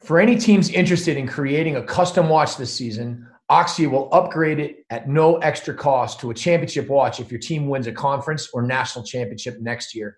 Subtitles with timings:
[0.00, 4.86] For any teams interested in creating a custom watch this season, Axia will upgrade it
[4.90, 8.62] at no extra cost to a championship watch if your team wins a conference or
[8.62, 10.16] national championship next year.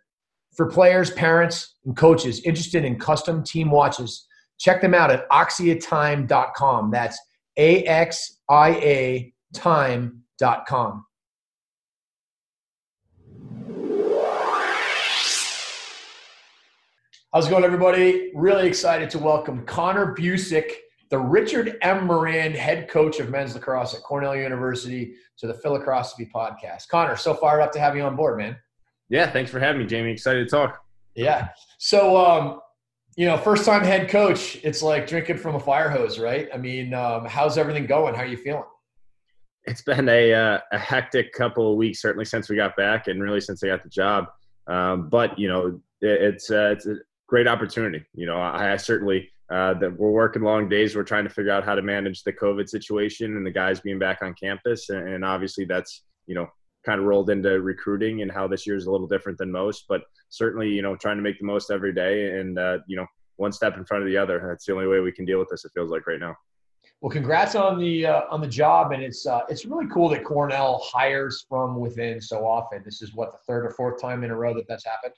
[0.54, 4.26] For players, parents, and coaches interested in custom team watches,
[4.58, 6.90] check them out at axiatime.com.
[6.90, 7.18] That's
[7.56, 11.06] A X I A time.com.
[17.34, 18.30] How's it going, everybody?
[18.34, 20.70] Really excited to welcome Connor Buczek,
[21.08, 22.04] the Richard M.
[22.04, 26.88] Moran head coach of men's lacrosse at Cornell University, to the Philocrosophy podcast.
[26.88, 28.58] Connor, so fired up to have you on board, man.
[29.08, 30.12] Yeah, thanks for having me, Jamie.
[30.12, 30.84] Excited to talk.
[31.14, 31.48] Yeah.
[31.78, 32.60] So, um,
[33.16, 36.50] you know, first time head coach, it's like drinking from a fire hose, right?
[36.52, 38.14] I mean, um, how's everything going?
[38.14, 38.64] How are you feeling?
[39.64, 43.22] It's been a, uh, a hectic couple of weeks, certainly since we got back, and
[43.22, 44.26] really since I got the job.
[44.66, 46.86] Um, but you know, it's uh, it's
[47.32, 48.04] great opportunity.
[48.14, 50.94] You know, I, I certainly uh, that we're working long days.
[50.94, 53.98] We're trying to figure out how to manage the COVID situation and the guys being
[53.98, 56.46] back on campus, and, and obviously that's you know
[56.84, 59.86] kind of rolled into recruiting and how this year is a little different than most.
[59.88, 63.06] But certainly, you know, trying to make the most every day, and uh, you know,
[63.36, 64.44] one step in front of the other.
[64.46, 65.64] That's the only way we can deal with this.
[65.64, 66.36] It feels like right now.
[67.00, 70.22] Well, congrats on the uh, on the job, and it's uh, it's really cool that
[70.22, 72.82] Cornell hires from within so often.
[72.84, 75.14] This is what the third or fourth time in a row that that's happened.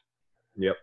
[0.57, 0.77] Yep,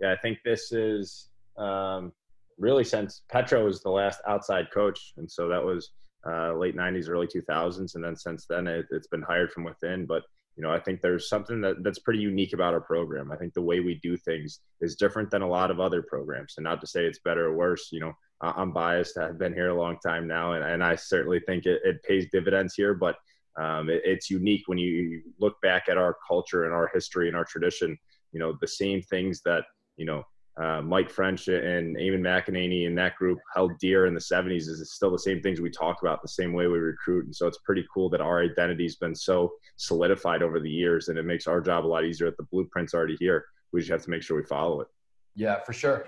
[0.00, 2.12] yeah, I think this is um,
[2.58, 5.90] really since Petro was the last outside coach, and so that was
[6.26, 10.06] uh, late '90s, early 2000s, and then since then it, has been hired from within.
[10.06, 10.22] But
[10.56, 13.32] you know, I think there's something that, that's pretty unique about our program.
[13.32, 16.54] I think the way we do things is different than a lot of other programs,
[16.56, 17.88] and not to say it's better or worse.
[17.90, 19.18] You know, I'm biased.
[19.18, 22.26] I've been here a long time now, and, and I certainly think it, it pays
[22.30, 22.94] dividends here.
[22.94, 23.16] But
[23.56, 27.36] um, it, it's unique when you look back at our culture and our history and
[27.36, 27.98] our tradition.
[28.32, 29.64] You know, the same things that
[29.96, 30.24] you know,
[30.56, 34.92] uh, Mike French and Eamon McEneaney and that group held dear in the 70s is
[34.92, 37.24] still the same things we talk about, the same way we recruit.
[37.24, 41.18] And so it's pretty cool that our identity's been so solidified over the years and
[41.18, 43.44] it makes our job a lot easier that the blueprint's already here.
[43.72, 44.88] We just have to make sure we follow it.
[45.34, 46.06] Yeah, for sure.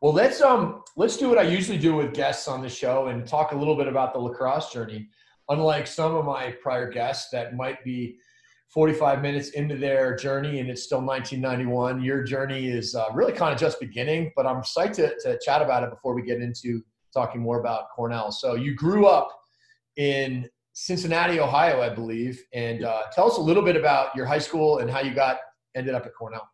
[0.00, 3.26] Well, let's um let's do what I usually do with guests on the show and
[3.26, 5.08] talk a little bit about the lacrosse journey.
[5.48, 8.18] Unlike some of my prior guests that might be
[8.72, 12.02] 45 minutes into their journey and it's still 1991.
[12.02, 15.60] Your journey is uh, really kind of just beginning, but I'm psyched to, to chat
[15.60, 16.82] about it before we get into
[17.12, 18.32] talking more about Cornell.
[18.32, 19.28] So you grew up
[19.96, 24.38] in Cincinnati, Ohio, I believe, and uh, tell us a little bit about your high
[24.38, 25.38] school and how you got
[25.74, 26.48] ended up at Cornell.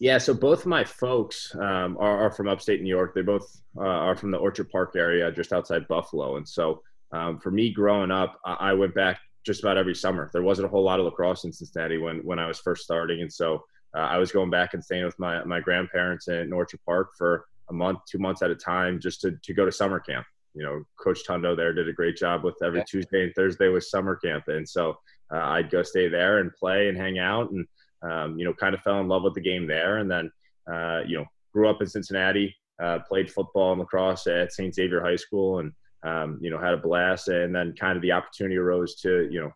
[0.00, 3.14] Yeah, so both my folks um, are, are, from upstate New York.
[3.14, 6.36] They both uh, are from the Orchard Park area, just outside Buffalo.
[6.36, 6.82] And so,
[7.12, 10.30] um, for me growing up, I, I went back just about every summer.
[10.32, 13.20] There wasn't a whole lot of lacrosse in Cincinnati when when I was first starting,
[13.20, 13.64] and so
[13.96, 17.46] uh, I was going back and staying with my my grandparents in Orchard Park for
[17.70, 20.26] a month, two months at a time, just to to go to summer camp.
[20.54, 22.84] You know, Coach Tundo there did a great job with every yeah.
[22.88, 24.98] Tuesday and Thursday was summer camp, and so
[25.32, 27.66] uh, I'd go stay there and play and hang out, and
[28.02, 30.30] um, you know, kind of fell in love with the game there, and then
[30.70, 34.74] uh, you know, grew up in Cincinnati, uh, played football and lacrosse at St.
[34.74, 35.72] Xavier High School, and
[36.04, 39.40] um, you know, had a blast, and then kind of the opportunity arose to, you
[39.40, 39.52] know,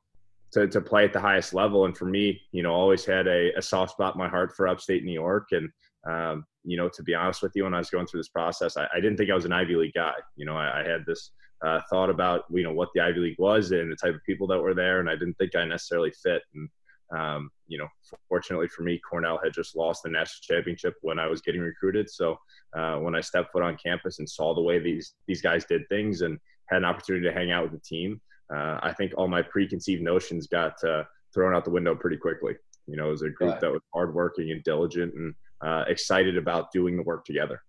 [0.52, 1.84] to, to play at the highest level.
[1.84, 4.66] And for me, you know, always had a, a soft spot in my heart for
[4.66, 5.48] upstate New York.
[5.52, 5.68] And,
[6.08, 8.76] um, you know, to be honest with you, when I was going through this process,
[8.76, 10.14] I, I didn't think I was an Ivy League guy.
[10.36, 11.32] You know, I, I had this
[11.64, 14.46] uh, thought about you know what the Ivy League was and the type of people
[14.46, 16.42] that were there, and I didn't think I necessarily fit.
[16.54, 16.68] And
[17.16, 17.88] um, you know,
[18.28, 22.10] fortunately for me, Cornell had just lost the national championship when I was getting recruited.
[22.10, 22.38] So
[22.76, 25.88] uh, when I stepped foot on campus and saw the way these these guys did
[25.88, 28.20] things and had an opportunity to hang out with the team,
[28.54, 32.54] uh, I think all my preconceived notions got uh, thrown out the window pretty quickly.
[32.86, 33.60] You know, it was a group yeah.
[33.60, 37.62] that was hardworking and diligent and uh, excited about doing the work together.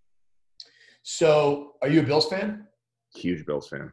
[1.03, 2.67] So, are you a Bills fan?
[3.15, 3.91] Huge Bills fan.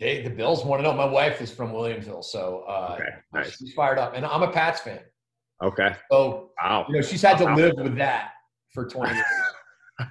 [0.00, 0.94] They, the Bills want to know.
[0.94, 3.56] My wife is from Williamsville, so uh, okay, nice.
[3.56, 5.00] she's fired up, and I'm a Pats fan.
[5.62, 5.94] Okay.
[6.10, 6.84] So, wow.
[6.88, 7.56] you know, she's had to wow.
[7.56, 8.32] live with that
[8.72, 9.24] for 20 years.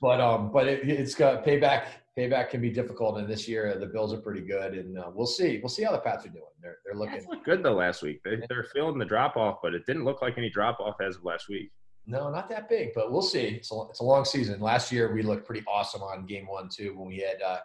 [0.00, 1.86] but um, but it, has got payback.
[2.16, 5.26] Payback can be difficult, and this year the Bills are pretty good, and uh, we'll
[5.26, 5.60] see.
[5.62, 6.42] We'll see how the Pats are doing.
[6.60, 7.74] They're they're looking good though.
[7.74, 10.80] Last week they they're feeling the drop off, but it didn't look like any drop
[10.80, 11.70] off as of last week.
[12.06, 13.40] No, not that big, but we'll see.
[13.40, 14.60] It's a, it's a long season.
[14.60, 17.58] Last year we looked pretty awesome on game one too when we had uh,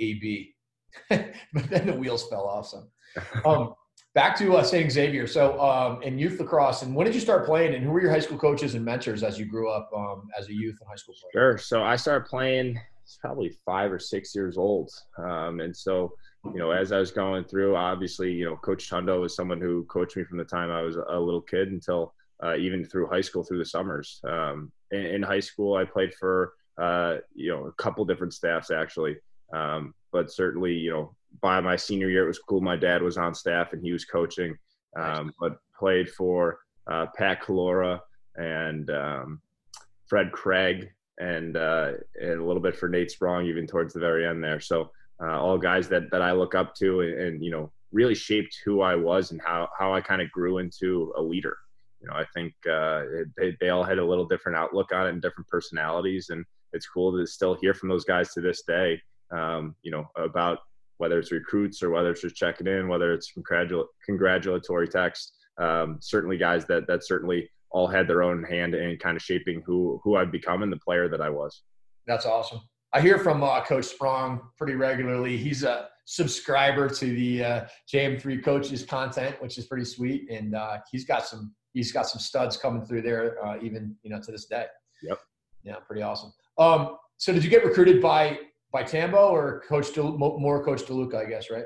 [0.00, 0.54] AB,
[1.10, 2.88] but then the wheels fell off some.
[3.44, 3.74] Um,
[4.14, 4.90] back to uh, St.
[4.90, 5.26] Xavier.
[5.26, 7.74] So, um, in youth lacrosse, and when did you start playing?
[7.74, 10.48] And who were your high school coaches and mentors as you grew up um, as
[10.48, 11.30] a youth and high school player?
[11.32, 11.58] Sure.
[11.58, 12.78] So I started playing.
[13.20, 14.88] Probably five or six years old,
[15.18, 16.12] um, and so
[16.44, 19.84] you know, as I was going through, obviously, you know, Coach Tundo was someone who
[19.84, 23.20] coached me from the time I was a little kid until uh, even through high
[23.20, 24.20] school, through the summers.
[24.24, 28.70] Um, in, in, high school, I played for uh, you know a couple different staffs
[28.70, 29.16] actually,
[29.52, 32.60] um, but certainly, you know, by my senior year, it was cool.
[32.60, 34.56] My dad was on staff and he was coaching,
[34.96, 36.60] um, but played for
[36.90, 38.00] uh, Pat Calora
[38.36, 39.40] and um,
[40.06, 44.26] Fred Craig and uh, and a little bit for Nate Sprong even towards the very
[44.26, 44.60] end there.
[44.60, 44.90] So
[45.22, 48.56] uh, all guys that that I look up to and, and, you know really shaped
[48.64, 51.56] who I was and how how I kind of grew into a leader.
[52.00, 53.02] You know, I think uh,
[53.36, 56.88] they they all had a little different outlook on it and different personalities, and it's
[56.88, 59.00] cool to still hear from those guys to this day.
[59.32, 60.58] Um, you know about
[60.98, 65.32] whether it's recruits or whether it's just checking in, whether it's congratul- congratulatory text.
[65.58, 69.62] Um, certainly, guys that that certainly all had their own hand in kind of shaping
[69.64, 71.62] who who I've become and the player that I was.
[72.06, 72.60] That's awesome.
[72.92, 75.36] I hear from uh, Coach Sprong pretty regularly.
[75.36, 80.78] He's a subscriber to the uh, JM3 coaches content, which is pretty sweet, and uh,
[80.90, 84.32] he's got some he's got some studs coming through there, uh, even you know to
[84.32, 84.66] this day.
[85.02, 85.18] Yep.
[85.62, 86.32] Yeah, pretty awesome.
[86.58, 88.38] Um, so did you get recruited by
[88.72, 91.64] by Tambo or Coach De, more Coach DeLuca, I guess, right?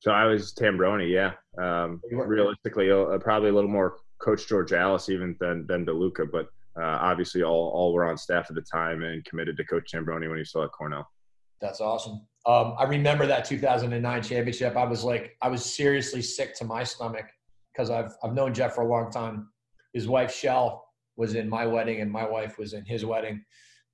[0.00, 1.32] So I was Tambroni, yeah.
[1.62, 6.46] Um, realistically, uh, probably a little more Coach George Alice even than than DeLuca, but
[6.80, 10.28] uh, obviously all all were on staff at the time and committed to Coach Tambroni
[10.28, 11.08] when he still at Cornell.
[11.60, 12.26] That's awesome.
[12.46, 14.76] Um, I remember that 2009 championship.
[14.76, 17.26] I was like, I was seriously sick to my stomach
[17.72, 19.48] because I've I've known Jeff for a long time.
[19.92, 20.84] His wife Shell
[21.16, 23.44] was in my wedding, and my wife was in his wedding.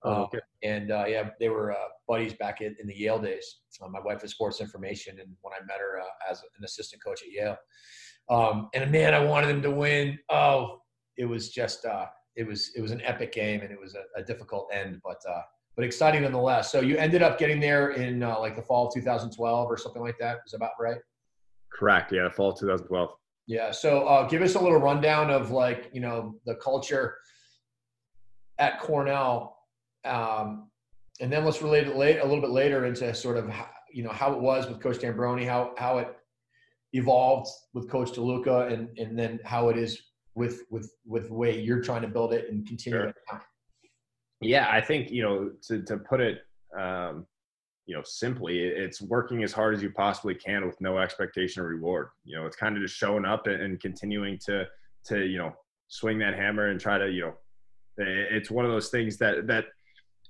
[0.04, 0.38] Oh, uh, okay.
[0.62, 3.60] and uh, yeah, they were uh, buddies back in, in the Yale days.
[3.82, 7.02] Uh, my wife is sports information, and when I met her uh, as an assistant
[7.02, 7.56] coach at Yale,
[8.28, 10.18] um, and man, I wanted them to win.
[10.30, 10.82] Oh,
[11.16, 12.06] it was just uh,
[12.36, 15.22] it was it was an epic game, and it was a, a difficult end, but
[15.74, 16.70] but exciting nonetheless.
[16.70, 20.18] So you ended up getting there in like the fall of 2012 or something like
[20.20, 20.38] that.
[20.46, 20.98] Is about right?
[21.72, 22.12] Correct.
[22.12, 23.08] Yeah, fall of 2012.
[23.46, 23.70] Yeah.
[23.70, 27.16] So give us a little rundown of like you know the culture
[28.58, 29.53] at Cornell
[30.04, 30.68] um,
[31.20, 34.02] and then let's relate it late, a little bit later into sort of how, you
[34.02, 36.08] know how it was with Coach Tambroni, how how it
[36.92, 40.02] evolved with Coach DeLuca, and and then how it is
[40.34, 43.08] with with with the way you're trying to build it and continue sure.
[43.08, 43.40] it now.
[44.40, 46.40] Yeah, I think you know to to put it
[46.78, 47.26] um,
[47.86, 51.68] you know simply, it's working as hard as you possibly can with no expectation of
[51.68, 52.08] reward.
[52.24, 54.66] You know, it's kind of just showing up and, and continuing to
[55.06, 55.52] to you know
[55.88, 57.34] swing that hammer and try to you know
[57.96, 59.66] it's one of those things that that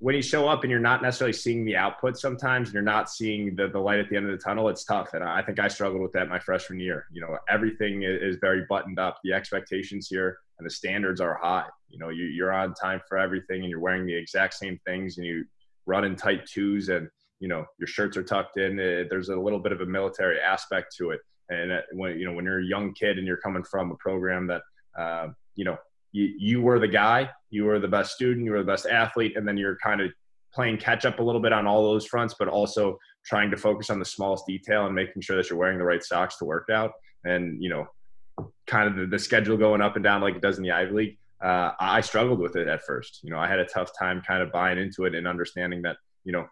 [0.01, 3.09] when you show up and you're not necessarily seeing the output sometimes and you're not
[3.09, 5.15] seeing the, the light at the end of the tunnel it's tough.
[5.15, 7.07] And i think i struggled with that my freshman year.
[7.13, 9.19] You know everything is very buttoned up.
[9.25, 11.67] The expectations here and the standards are high.
[11.89, 15.19] You know you, you're on time for everything and you're wearing the exact same things
[15.19, 15.45] and you
[15.87, 17.09] run in tight twos and
[17.41, 18.79] you know your shirts are tucked in.
[18.79, 21.21] Uh, there's a little bit of a military aspect to it.
[21.51, 24.47] And when you know when you're a young kid and you're coming from a program
[24.49, 24.63] that
[24.99, 25.77] uh, you know
[26.15, 29.47] you, were the guy, you were the best student, you were the best athlete, and
[29.47, 30.13] then you're kind of
[30.55, 33.91] playing catch up a little bit on all those fronts, but also trying to focus
[33.91, 36.69] on the smallest detail and making sure that you're wearing the right socks to work
[36.71, 36.93] out.
[37.25, 37.87] And, you know,
[38.67, 40.93] kind of the, the schedule going up and down like it does in the Ivy
[40.93, 41.19] League.
[41.43, 43.21] Uh, I struggled with it at first.
[43.25, 45.97] You know, I had a tough time kind of buying into it and understanding that,
[46.25, 46.47] you know,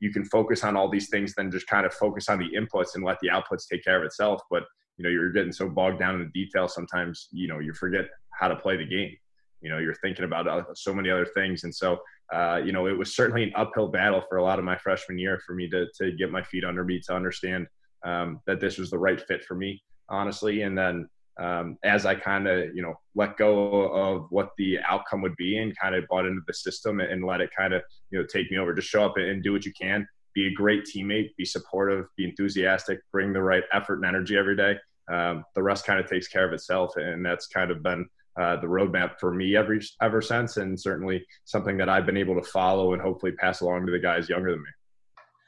[0.00, 2.94] you can focus on all these things, then just kind of focus on the inputs
[2.94, 4.40] and let the outputs take care of itself.
[4.48, 4.62] But,
[4.96, 8.06] you know, you're getting so bogged down in the detail sometimes, you know, you forget
[8.38, 9.14] how to play the game.
[9.60, 11.64] you know, you're thinking about uh, so many other things.
[11.64, 11.98] And so,
[12.32, 15.18] uh, you know, it was certainly an uphill battle for a lot of my freshman
[15.18, 17.66] year for me to, to get my feet under me to understand
[18.04, 20.62] um, that this was the right fit for me, honestly.
[20.62, 21.08] And then
[21.40, 25.58] um, as I kind of, you know, let go of what the outcome would be
[25.58, 28.50] and kind of bought into the system and let it kind of, you know, take
[28.50, 28.74] me over.
[28.74, 30.06] Just show up and do what you can.
[30.34, 31.30] Be a great teammate.
[31.36, 32.06] Be supportive.
[32.16, 33.00] Be enthusiastic.
[33.12, 34.76] Bring the right effort and energy every day.
[35.10, 38.06] Um, the rest kind of takes care of itself, and that's kind of been
[38.38, 42.34] uh, the roadmap for me ever ever since, and certainly something that I've been able
[42.40, 44.70] to follow and hopefully pass along to the guys younger than me.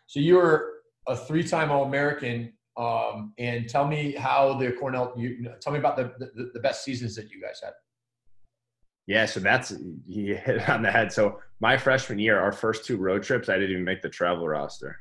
[0.07, 5.13] So you were a three-time All-American, um, and tell me how the Cornell.
[5.17, 7.73] You, tell me about the, the, the best seasons that you guys had.
[9.07, 9.73] Yeah, so that's
[10.07, 11.13] you hit on the head.
[11.13, 14.49] So my freshman year, our first two road trips, I didn't even make the travel
[14.49, 14.99] roster.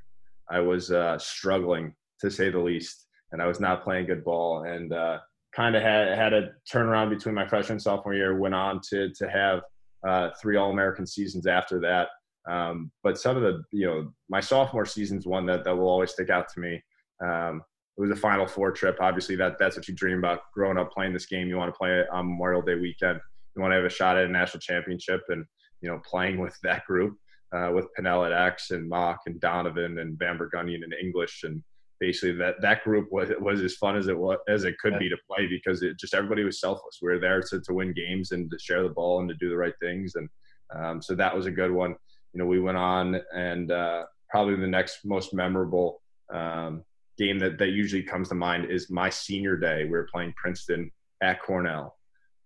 [0.50, 4.64] I was uh, struggling to say the least, and I was not playing good ball.
[4.64, 5.20] And uh,
[5.60, 8.38] kind of had had a turnaround between my freshman and sophomore year.
[8.40, 9.62] Went on to to have
[10.08, 12.08] uh, three All American seasons after that.
[12.50, 16.12] Um, but some of the you know my sophomore season's one that that will always
[16.12, 16.82] stick out to me.
[17.22, 17.62] Um,
[17.98, 18.98] it was a Final Four trip.
[19.02, 21.50] Obviously, that that's what you dream about growing up playing this game.
[21.50, 23.20] You want to play it on Memorial Day weekend.
[23.56, 25.44] You want to have a shot at a national championship, and
[25.82, 27.18] you know playing with that group
[27.54, 31.62] uh, with Pannell at X and Mock and Donovan and Van Bourgondien and English and
[32.00, 35.10] basically that that group was was as fun as it was as it could be
[35.10, 37.00] to play because it just everybody was selfless.
[37.02, 39.50] We were there to, to win games and to share the ball and to do
[39.50, 40.30] the right things, and
[40.76, 41.96] um, so that was a good one.
[42.34, 46.02] You know, we went on and uh, probably the next most memorable
[46.34, 46.84] um,
[47.18, 49.84] game that that usually comes to mind is my senior day.
[49.84, 50.92] We were playing Princeton
[51.22, 51.96] at Cornell.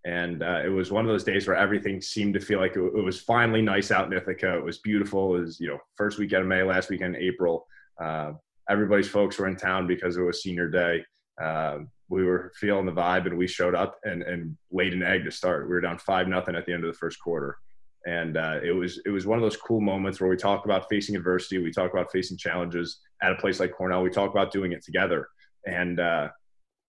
[0.06, 2.82] And uh, it was one of those days where everything seemed to feel like it,
[2.82, 4.58] it, was finally nice out in Ithaca.
[4.58, 5.36] It was beautiful.
[5.36, 7.66] It was, you know, first weekend of May, last weekend in April.
[8.02, 8.34] Uh,
[8.70, 11.04] everybody's folks were in town because it was senior day.
[11.42, 15.26] Um, we were feeling the vibe and we showed up and, and laid an egg
[15.26, 15.68] to start.
[15.68, 17.58] We were down five nothing at the end of the first quarter.
[18.06, 20.90] And uh, it was it was one of those cool moments where we talk about
[20.90, 24.04] facing adversity, we talk about facing challenges at a place like Cornell.
[24.04, 25.30] We talk about doing it together.
[25.66, 26.28] And uh,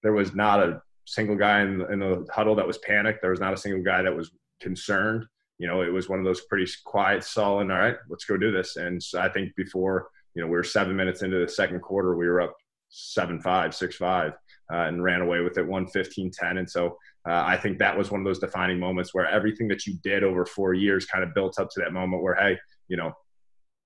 [0.03, 3.21] there was not a single guy in, in the huddle that was panicked.
[3.23, 5.25] There was not a single guy that was concerned.
[5.59, 7.71] You know, it was one of those pretty quiet, solid.
[7.71, 8.75] All right, let's go do this.
[8.75, 12.17] And so I think before you know, we were seven minutes into the second quarter,
[12.17, 12.55] we were up
[12.89, 14.33] seven five, six five,
[14.73, 16.59] uh, and ran away with it, one fifteen ten.
[16.59, 16.97] And so
[17.29, 20.23] uh, I think that was one of those defining moments where everything that you did
[20.23, 23.13] over four years kind of built up to that moment where, hey, you know,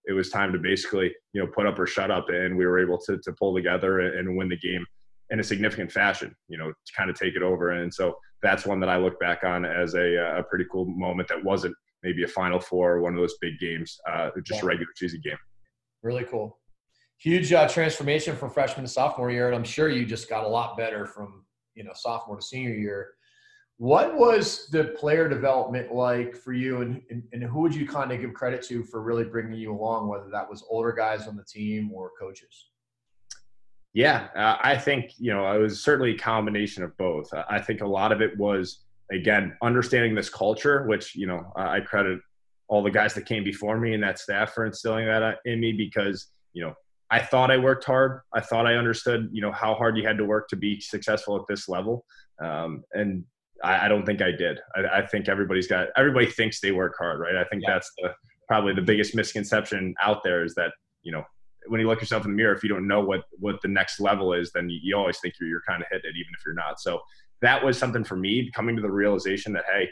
[0.07, 2.79] it was time to basically, you know, put up or shut up, and we were
[2.79, 4.85] able to to pull together and win the game
[5.31, 7.71] in a significant fashion, you know, to kind of take it over.
[7.71, 11.29] And so that's one that I look back on as a, a pretty cool moment
[11.29, 14.67] that wasn't maybe a Final Four or one of those big games, uh, just a
[14.67, 15.37] regular season game.
[16.03, 16.59] Really cool.
[17.19, 20.49] Huge uh, transformation from freshman to sophomore year, and I'm sure you just got a
[20.49, 23.15] lot better from you know sophomore to senior year.
[23.79, 28.11] What was the player development like for you, and, and, and who would you kind
[28.13, 31.37] of give credit to for really bringing you along, whether that was older guys on
[31.37, 32.71] the team or coaches?
[33.95, 37.33] Yeah, uh, I think you know it was certainly a combination of both.
[37.35, 41.81] I think a lot of it was again understanding this culture, which you know I
[41.81, 42.21] credit
[42.69, 45.61] all the guys that came before me and that staff for instilling that uh, in
[45.61, 46.75] me because you know
[47.11, 48.21] I thought I worked hard.
[48.35, 51.37] I thought I understood you know how hard you had to work to be successful
[51.37, 52.05] at this level,
[52.43, 53.25] um, and
[53.65, 54.61] I, I, don't think I did.
[54.77, 57.37] I, I, think everybody's got everybody thinks they work hard, right?
[57.37, 57.75] I think yeah.
[57.75, 58.15] that's the
[58.47, 60.73] probably the biggest misconception out there is that
[61.03, 61.25] you know
[61.69, 64.01] when you look yourself in the mirror, if you don't know what what the next
[64.01, 66.45] level is, then you, you always think you're, you're kind of hitting it, even if
[66.45, 66.81] you're not.
[66.81, 67.01] So
[67.41, 69.89] that was something for me coming to the realization that hey,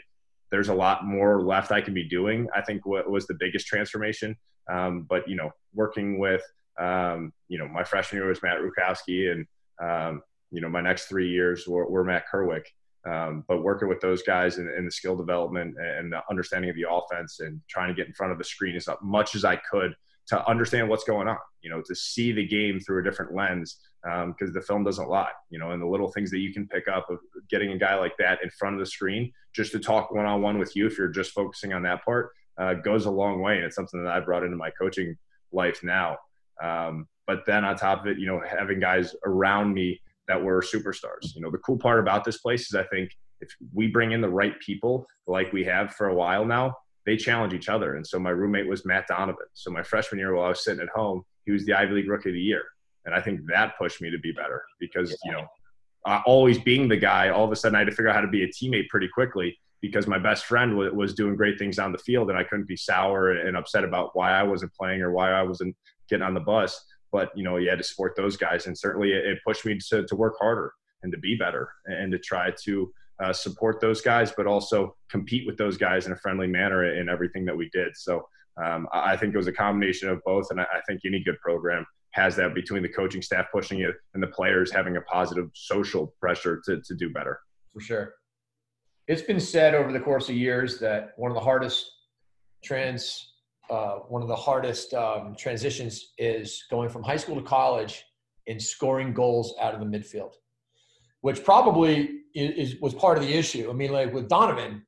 [0.51, 2.47] there's a lot more left I can be doing.
[2.55, 4.35] I think what was the biggest transformation.
[4.69, 6.43] Um, but you know, working with
[6.79, 9.45] um, you know my freshman year was Matt Rukowski, and
[9.81, 12.65] um, you know my next three years were, were Matt Kerwick.
[13.09, 16.75] Um, but working with those guys in, in, the skill development and the understanding of
[16.75, 19.55] the offense and trying to get in front of the screen as much as I
[19.55, 19.95] could
[20.27, 23.77] to understand what's going on, you know, to see the game through a different lens
[24.03, 26.67] because um, the film doesn't lie, you know, and the little things that you can
[26.67, 29.79] pick up of getting a guy like that in front of the screen just to
[29.79, 33.05] talk one on one with you if you're just focusing on that part uh, goes
[33.05, 33.57] a long way.
[33.57, 35.15] And it's something that I brought into my coaching
[35.51, 36.17] life now.
[36.61, 40.61] Um, but then on top of it, you know, having guys around me that were
[40.61, 41.35] superstars.
[41.35, 43.11] You know, the cool part about this place is I think
[43.41, 46.75] if we bring in the right people like we have for a while now,
[47.05, 47.95] they challenge each other.
[47.95, 49.45] And so my roommate was Matt Donovan.
[49.53, 52.09] So my freshman year while I was sitting at home, he was the Ivy League
[52.09, 52.63] Rookie of the Year.
[53.07, 55.47] And I think that pushed me to be better because, you know,
[56.05, 58.21] uh, always being the guy, all of a sudden I had to figure out how
[58.21, 61.79] to be a teammate pretty quickly because my best friend was, was doing great things
[61.79, 65.01] on the field and I couldn't be sour and upset about why I wasn't playing
[65.01, 65.73] or why I wasn't
[66.09, 66.83] getting on the bus.
[67.13, 68.67] But, you know, you had to support those guys.
[68.67, 72.19] And certainly it, pushed me to, to work harder and to be better and to
[72.19, 76.47] try to uh, support those guys, but also compete with those guys in a friendly
[76.47, 77.95] manner in everything that we did.
[77.95, 78.27] So
[78.61, 81.85] um, I think it was a combination of both, and I think any good program
[82.11, 86.13] has that between the coaching staff pushing it and the players having a positive social
[86.19, 87.39] pressure to, to do better.
[87.73, 88.13] For sure.
[89.07, 91.91] It's been said over the course of years that one of the hardest
[92.63, 93.33] trans,
[93.69, 98.03] uh, one of the hardest um, transitions is going from high school to college
[98.47, 100.31] and scoring goals out of the midfield,
[101.21, 103.69] which probably is, is was part of the issue.
[103.69, 104.86] I mean, like with Donovan,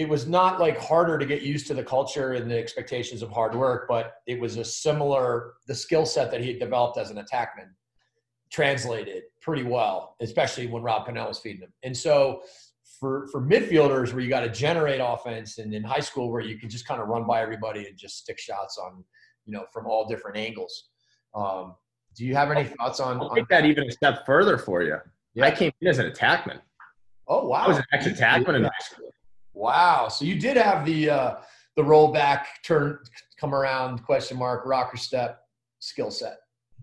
[0.00, 3.30] it was not like harder to get used to the culture and the expectations of
[3.30, 7.10] hard work, but it was a similar the skill set that he had developed as
[7.10, 7.68] an attackman
[8.50, 11.72] translated pretty well, especially when Rob Pannell was feeding him.
[11.82, 12.40] And so
[12.98, 16.58] for for midfielders where you got to generate offense and in high school where you
[16.58, 19.04] can just kind of run by everybody and just stick shots on,
[19.44, 20.88] you know, from all different angles.
[21.34, 21.74] Um,
[22.16, 23.20] do you have any thoughts on?
[23.20, 24.96] I'll take that, that even a step further for you.
[25.34, 25.44] Yeah.
[25.44, 26.60] I came in as an attackman.
[27.28, 27.66] Oh wow!
[27.66, 29.09] I was an ex-attackman in high school.
[29.60, 30.08] Wow.
[30.08, 31.34] So you did have the uh,
[31.76, 32.98] the rollback, turn,
[33.38, 35.42] come around, question mark, rocker step
[35.80, 36.38] skill set.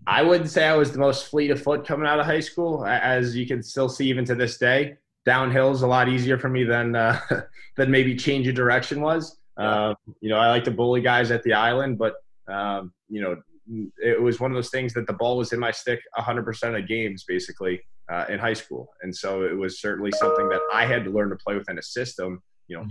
[0.06, 2.86] I wouldn't say I was the most fleet of foot coming out of high school,
[2.86, 4.96] as you can still see even to this day.
[5.26, 7.18] Downhill is a lot easier for me than uh,
[7.76, 9.40] than maybe change of direction was.
[9.56, 12.14] Uh, you know, I like to bully guys at the island, but
[12.46, 13.42] um, you know,
[13.98, 16.86] it was one of those things that the ball was in my stick 100% of
[16.86, 21.02] games basically uh, in high school, and so it was certainly something that I had
[21.06, 22.86] to learn to play within a system you know,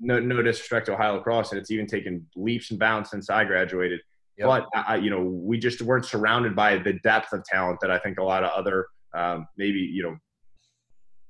[0.00, 3.44] no, no disrespect to Ohio lacrosse, and it's even taken leaps and bounds since I
[3.44, 4.00] graduated.
[4.38, 4.46] Yep.
[4.46, 7.98] But I, you know, we just weren't surrounded by the depth of talent that I
[7.98, 10.16] think a lot of other um, maybe you know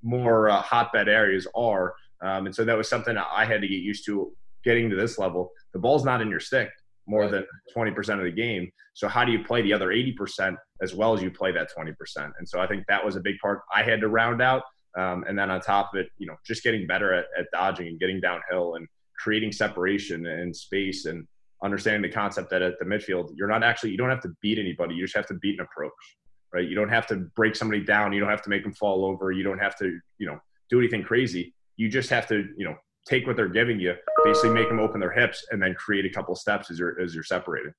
[0.02, 1.94] more uh, hotbed areas are.
[2.22, 4.32] Um, and so that was something I had to get used to
[4.64, 5.50] getting to this level.
[5.72, 6.70] The ball's not in your stick
[7.06, 7.30] more right.
[7.30, 8.70] than 20% of the game.
[8.94, 11.94] So how do you play the other 80% as well as you play that 20%?
[12.38, 14.62] And so I think that was a big part I had to round out.
[14.98, 17.86] Um, and then on top of it, you know, just getting better at, at dodging
[17.88, 18.86] and getting downhill and
[19.18, 21.26] creating separation and space and
[21.62, 24.58] understanding the concept that at the midfield, you're not actually, you don't have to beat
[24.58, 24.94] anybody.
[24.94, 25.92] You just have to beat an approach,
[26.52, 26.66] right?
[26.66, 28.12] You don't have to break somebody down.
[28.12, 29.30] You don't have to make them fall over.
[29.30, 30.38] You don't have to, you know,
[30.70, 31.54] do anything crazy.
[31.76, 32.74] You just have to, you know,
[33.06, 36.10] take what they're giving you, basically make them open their hips and then create a
[36.10, 37.72] couple steps as you're, as you're separated.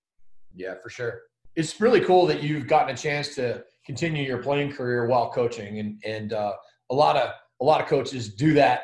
[0.56, 1.22] Yeah, for sure.
[1.56, 5.80] It's really cool that you've gotten a chance to continue your playing career while coaching
[5.80, 6.54] and, and, uh,
[6.92, 8.84] a lot of a lot of coaches do that.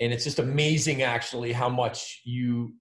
[0.00, 2.74] And it's just amazing actually how much you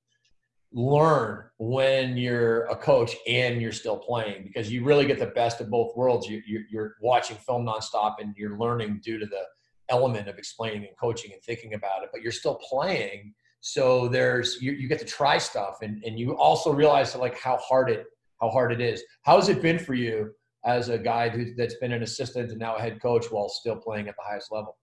[0.72, 5.62] learn when you're a coach and you're still playing because you really get the best
[5.62, 6.28] of both worlds.
[6.28, 6.42] You,
[6.76, 9.44] are watching film nonstop and you're learning due to the
[9.90, 13.34] element of explaining and coaching and thinking about it but you're still playing.
[13.60, 15.78] So there's you, you get to try stuff.
[15.84, 18.06] And, and you also realize like how hard it
[18.42, 19.04] how hard it is.
[19.22, 20.32] How has it been for you
[20.66, 23.76] as a guy who, that's been an assistant and now a head coach while still
[23.76, 24.78] playing at the highest level?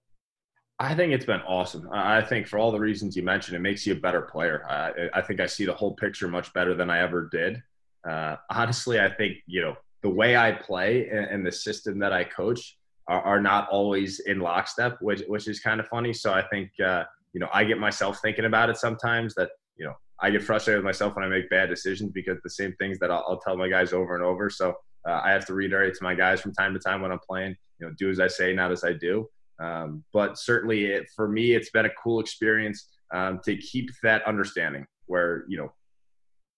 [0.78, 1.88] I think it's been awesome.
[1.92, 4.64] I think for all the reasons you mentioned, it makes you a better player.
[4.66, 7.62] I, I think I see the whole picture much better than I ever did.
[8.08, 12.14] Uh, honestly, I think you know the way I play and, and the system that
[12.14, 16.14] I coach are, are, not always in lockstep, which which is kind of funny.
[16.14, 19.84] So I think uh, you know I get myself thinking about it sometimes that you
[19.84, 22.98] know I get frustrated with myself when I make bad decisions because the same things
[23.00, 24.48] that I'll, I'll tell my guys over and over.
[24.48, 24.74] So
[25.08, 27.56] uh, I have to reiterate to my guys from time to time when I'm playing,
[27.78, 29.28] you know, do as I say, not as I do.
[29.60, 34.26] Um, but certainly, it, for me, it's been a cool experience um, to keep that
[34.26, 35.72] understanding where you know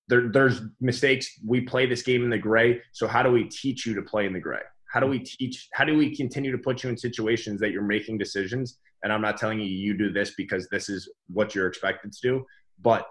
[0.09, 1.29] there, there's mistakes.
[1.45, 4.27] We play this game in the gray, so how do we teach you to play
[4.27, 4.61] in the gray?
[4.93, 5.69] How do we teach?
[5.73, 8.79] How do we continue to put you in situations that you're making decisions?
[9.03, 12.19] And I'm not telling you you do this because this is what you're expected to
[12.23, 12.45] do,
[12.81, 13.07] but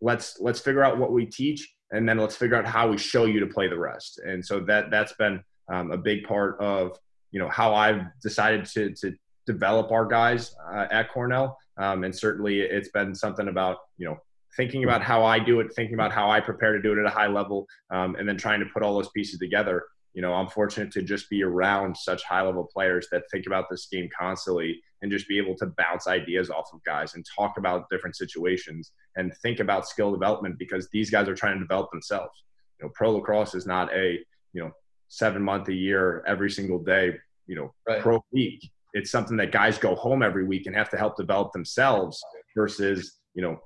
[0.00, 3.24] let's let's figure out what we teach and then let's figure out how we show
[3.24, 4.20] you to play the rest.
[4.24, 6.98] And so that that's been um, a big part of
[7.30, 9.14] you know how I've decided to to
[9.46, 11.58] develop our guys uh, at Cornell.
[11.76, 14.16] Um, and certainly it's been something about you know
[14.56, 17.06] thinking about how I do it, thinking about how I prepare to do it at
[17.06, 19.84] a high level, um, and then trying to put all those pieces together.
[20.12, 23.66] You know, I'm fortunate to just be around such high level players that think about
[23.68, 27.58] this game constantly and just be able to bounce ideas off of guys and talk
[27.58, 31.90] about different situations and think about skill development because these guys are trying to develop
[31.90, 32.42] themselves.
[32.80, 34.18] You know, pro lacrosse is not a,
[34.54, 34.70] you know,
[35.08, 38.00] seven month a year, every single day, you know, right.
[38.00, 38.66] pro week.
[38.94, 42.24] It's something that guys go home every week and have to help develop themselves
[42.56, 43.58] versus, you know,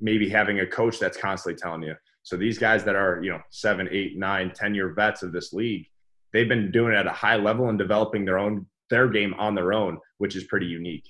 [0.00, 1.94] maybe having a coach that's constantly telling you.
[2.24, 5.52] So these guys that are, you know, seven, eight, nine, ten year vets of this
[5.52, 5.86] league,
[6.32, 9.54] they've been doing it at a high level and developing their own their game on
[9.54, 11.08] their own, which is pretty unique.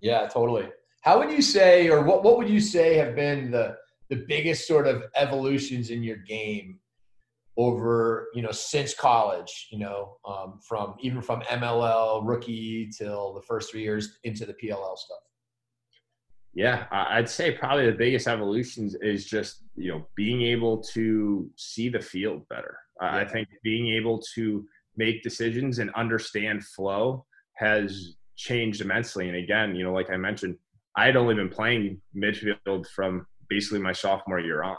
[0.00, 0.68] Yeah, totally.
[1.02, 3.76] How would you say, or what, what would you say have been the,
[4.10, 6.80] the biggest sort of evolutions in your game
[7.56, 13.42] over you know since college you know um, from even from mll rookie till the
[13.42, 15.18] first three years into the pll stuff
[16.54, 21.88] yeah i'd say probably the biggest evolutions is just you know being able to see
[21.88, 23.16] the field better yeah.
[23.16, 24.64] i think being able to
[24.96, 29.28] make decisions and understand flow has changed immensely.
[29.28, 30.56] And again you know like i mentioned
[30.96, 34.76] i had only been playing midfield from basically my sophomore year on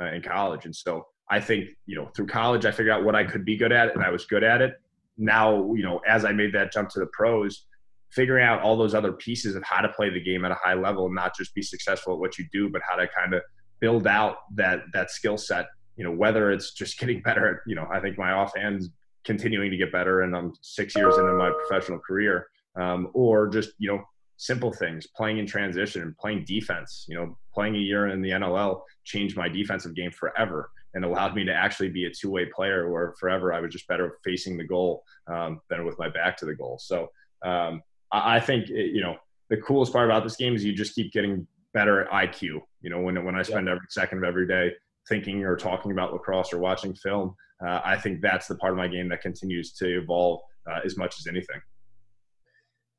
[0.00, 0.64] uh, in college.
[0.64, 3.56] And so I think, you know, through college, I figured out what I could be
[3.56, 4.74] good at and I was good at it.
[5.18, 7.66] Now, you know, as I made that jump to the pros,
[8.10, 10.74] figuring out all those other pieces of how to play the game at a high
[10.74, 13.42] level and not just be successful at what you do, but how to kind of
[13.80, 15.66] build out that, that skill set,
[15.96, 18.90] you know, whether it's just getting better at, you know, I think my offhand's
[19.24, 22.46] continuing to get better and I'm six years into my professional career,
[22.78, 24.02] um, or just, you know,
[24.36, 28.30] simple things, playing in transition and playing defense, you know, playing a year in the
[28.30, 32.90] NLL changed my defensive game forever and allowed me to actually be a two-way player
[32.90, 36.46] where forever I was just better facing the goal um, than with my back to
[36.46, 36.78] the goal.
[36.80, 37.08] So
[37.44, 39.16] um, I, I, think, it, you know,
[39.50, 42.60] the coolest part about this game is you just keep getting better at IQ.
[42.80, 44.72] You know, when, when I spend every second of every day
[45.08, 47.34] thinking or talking about lacrosse or watching film,
[47.64, 50.96] uh, I think that's the part of my game that continues to evolve uh, as
[50.96, 51.60] much as anything.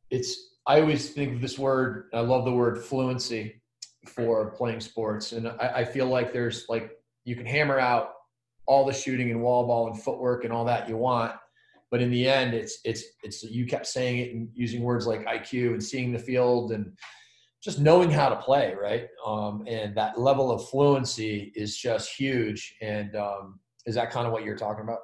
[0.10, 3.62] It's, I always think of this word, I love the word fluency
[4.06, 5.32] for playing sports.
[5.32, 6.92] And I, I feel like there's like
[7.26, 8.14] you can hammer out
[8.66, 11.34] all the shooting and wall ball and footwork and all that you want
[11.90, 15.26] but in the end it's it's it's you kept saying it and using words like
[15.26, 16.92] iq and seeing the field and
[17.62, 19.08] just knowing how to play right?
[19.26, 22.76] Um, and that level of fluency is just huge.
[22.82, 25.00] And um, is that kind of what you're talking about?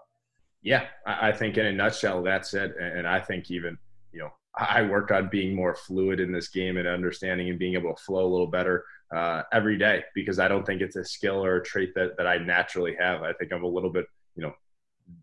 [0.61, 2.73] Yeah i think in a nutshell that's it.
[2.79, 3.77] And i think even
[4.13, 7.73] you know i work on being more fluid in this game and understanding and being
[7.73, 11.05] able to flow a little better uh, every day because I don't think it's a
[11.05, 13.21] skill or a trait that, that I naturally have.
[13.21, 14.53] I think I'm a little bit, you know,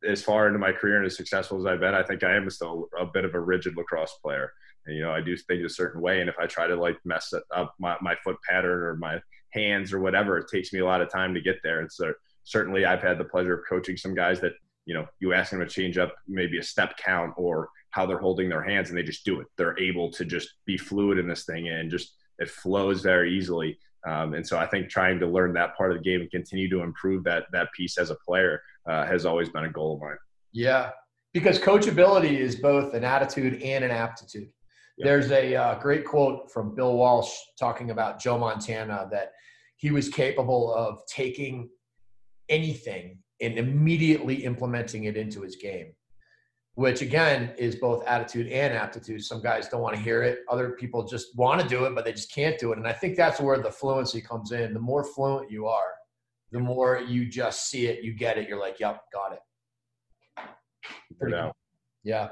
[0.07, 2.49] as far into my career and as successful as I've been, I think I am
[2.51, 4.53] still a bit of a rigid lacrosse player.
[4.87, 6.21] And, you know, I do things a certain way.
[6.21, 9.93] And if I try to like mess up my, my foot pattern or my hands
[9.93, 11.81] or whatever, it takes me a lot of time to get there.
[11.81, 12.13] And so
[12.45, 14.53] certainly I've had the pleasure of coaching some guys that,
[14.85, 18.19] you know, you ask them to change up maybe a step count or how they're
[18.19, 19.47] holding their hands and they just do it.
[19.57, 23.79] They're able to just be fluid in this thing and just it flows very easily.
[24.07, 26.71] Um, and so I think trying to learn that part of the game and continue
[26.71, 30.01] to improve that that piece as a player uh, has always been a goal of
[30.01, 30.17] mine.
[30.53, 30.91] Yeah,
[31.35, 34.49] because coachability is both an attitude and an aptitude.
[34.97, 35.07] Yep.
[35.07, 39.33] There's a uh, great quote from Bill Walsh talking about Joe Montana that
[39.77, 41.69] he was capable of taking
[42.49, 45.93] anything and immediately implementing it into his game
[46.75, 49.25] which again is both attitude and aptitude.
[49.25, 50.41] Some guys don't want to hear it.
[50.49, 52.79] Other people just want to do it, but they just can't do it.
[52.79, 54.73] And I think that's where the fluency comes in.
[54.73, 55.93] The more fluent you are,
[56.53, 58.49] the more you just see it, you get it.
[58.49, 59.41] You're like, yep, got it.
[61.19, 61.53] Pretty cool.
[62.03, 62.31] Yeah.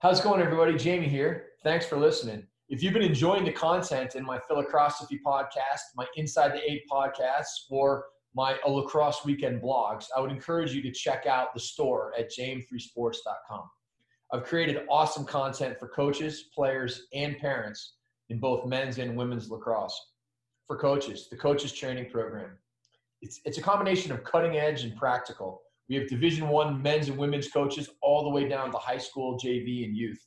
[0.00, 0.76] How's it going, everybody?
[0.78, 1.48] Jamie here.
[1.62, 2.46] Thanks for listening.
[2.70, 7.66] If you've been enjoying the content in my Philocrosophy podcast, my Inside the Eight podcasts,
[7.68, 12.30] or my lacrosse weekend blogs, I would encourage you to check out the store at
[12.30, 13.62] jam3sports.com.
[14.32, 17.94] I've created awesome content for coaches, players, and parents
[18.28, 19.98] in both men's and women's lacrosse.
[20.68, 22.50] For coaches, the coaches training program.
[23.22, 25.62] It's, it's a combination of cutting edge and practical.
[25.88, 29.36] We have Division One men's and women's coaches all the way down to high school,
[29.36, 30.24] JV, and youth.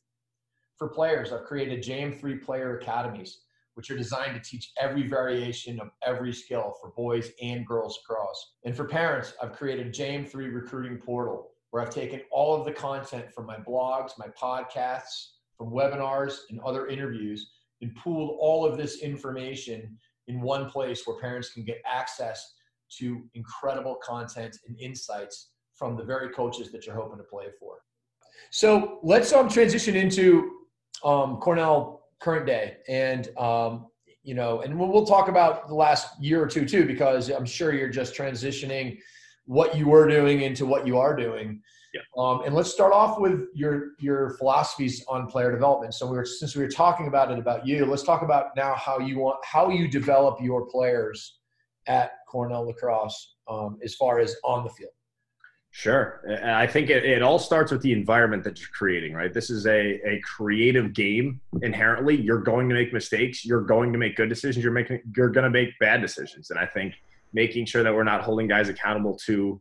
[0.78, 3.40] For players, I've created JM3 Player Academies
[3.76, 8.54] which are designed to teach every variation of every skill for boys and girls across.
[8.66, 13.34] And for parents, I've created JM3 Recruiting Portal, where I've taken all of the content
[13.34, 19.02] from my blogs, my podcasts, from webinars, and other interviews, and pooled all of this
[19.02, 22.54] information in one place where parents can get access
[22.98, 27.78] to incredible content and insights from the very coaches that you're hoping to play for.
[28.52, 30.52] So let's um, transition into
[31.04, 32.78] um, Cornell current day.
[32.88, 33.88] And um,
[34.24, 37.46] you know and we'll, we'll talk about the last year or two too because i'm
[37.46, 38.98] sure you're just transitioning
[39.46, 41.62] what you were doing into what you are doing.
[41.94, 42.02] Yeah.
[42.18, 45.94] um, and let's start off with your your philosophies on player development.
[45.94, 48.74] So we were since we were talking about it about you let's talk about now
[48.76, 51.40] how you want how you develop your players
[51.86, 54.92] at cornell lacrosse um, as far as on the field
[55.76, 56.22] Sure.
[56.46, 59.34] I think it, it, all starts with the environment that you're creating, right?
[59.34, 62.16] This is a, a creative game inherently.
[62.16, 63.44] You're going to make mistakes.
[63.44, 64.64] You're going to make good decisions.
[64.64, 66.52] You're making you're going to make bad decisions.
[66.52, 66.94] And I think
[67.34, 69.60] making sure that we're not holding guys accountable to,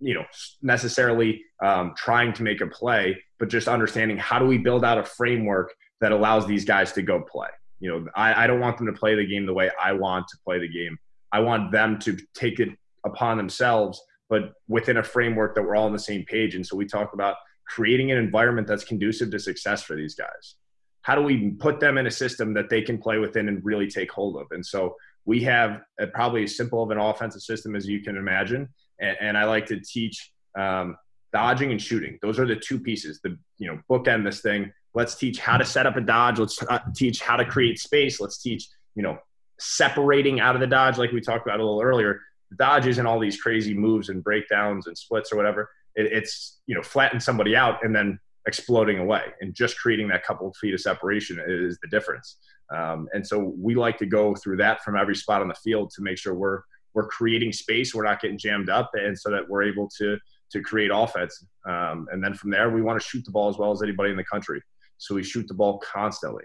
[0.00, 0.24] you know,
[0.62, 4.96] necessarily um, trying to make a play, but just understanding how do we build out
[4.96, 7.48] a framework that allows these guys to go play.
[7.78, 10.28] You know, I, I don't want them to play the game the way I want
[10.28, 10.98] to play the game.
[11.30, 12.70] I want them to take it
[13.04, 16.54] upon themselves, but within a framework that we're all on the same page.
[16.54, 20.54] And so we talk about creating an environment that's conducive to success for these guys.
[21.02, 23.88] How do we put them in a system that they can play within and really
[23.88, 24.46] take hold of?
[24.50, 28.16] And so we have a, probably as simple of an offensive system as you can
[28.16, 28.70] imagine.
[28.98, 30.96] And, and I like to teach um,
[31.34, 32.18] dodging and shooting.
[32.22, 33.20] Those are the two pieces.
[33.22, 34.72] The you know bookend this thing.
[34.94, 36.38] Let's teach how to set up a dodge.
[36.38, 38.18] Let's uh, teach how to create space.
[38.18, 39.18] Let's teach you know
[39.58, 42.20] separating out of the dodge, like we talked about a little earlier.
[42.58, 45.70] The and all these crazy moves and breakdowns and splits or whatever.
[45.94, 50.24] It, it's you know flatten somebody out and then exploding away, and just creating that
[50.24, 52.38] couple feet of separation is the difference.
[52.74, 55.90] Um, and so we like to go through that from every spot on the field
[55.96, 56.62] to make sure we're
[56.94, 60.18] we're creating space, we're not getting jammed up, and so that we're able to
[60.52, 61.44] to create offense.
[61.66, 64.10] Um, and then from there, we want to shoot the ball as well as anybody
[64.10, 64.60] in the country.
[64.98, 66.44] So we shoot the ball constantly.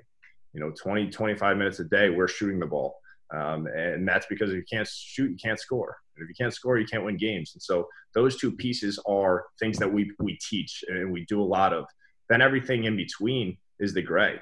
[0.54, 2.96] You know, 20, 25 minutes a day, we're shooting the ball.
[3.34, 5.98] Um, and that's because if you can't shoot, you can't score.
[6.16, 7.52] And if you can't score, you can't win games.
[7.54, 11.44] And so those two pieces are things that we, we teach and we do a
[11.44, 11.86] lot of.
[12.30, 14.40] Then everything in between is the gray.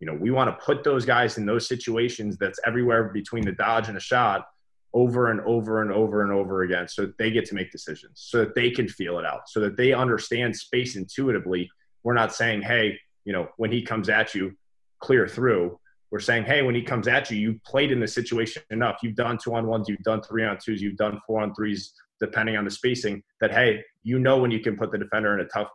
[0.00, 3.52] You know, we want to put those guys in those situations that's everywhere between the
[3.52, 4.46] dodge and a shot
[4.92, 8.12] over and over and over and over again so that they get to make decisions,
[8.14, 11.70] so that they can feel it out, so that they understand space intuitively.
[12.02, 14.56] We're not saying, hey, you know, when he comes at you,
[15.00, 15.78] clear through.
[16.16, 18.96] We're saying, hey, when he comes at you, you've played in the situation enough.
[19.02, 21.92] You've done two on ones, you've done three on twos, you've done four on threes,
[22.20, 25.44] depending on the spacing, that hey, you know when you can put the defender in
[25.44, 25.68] a tough,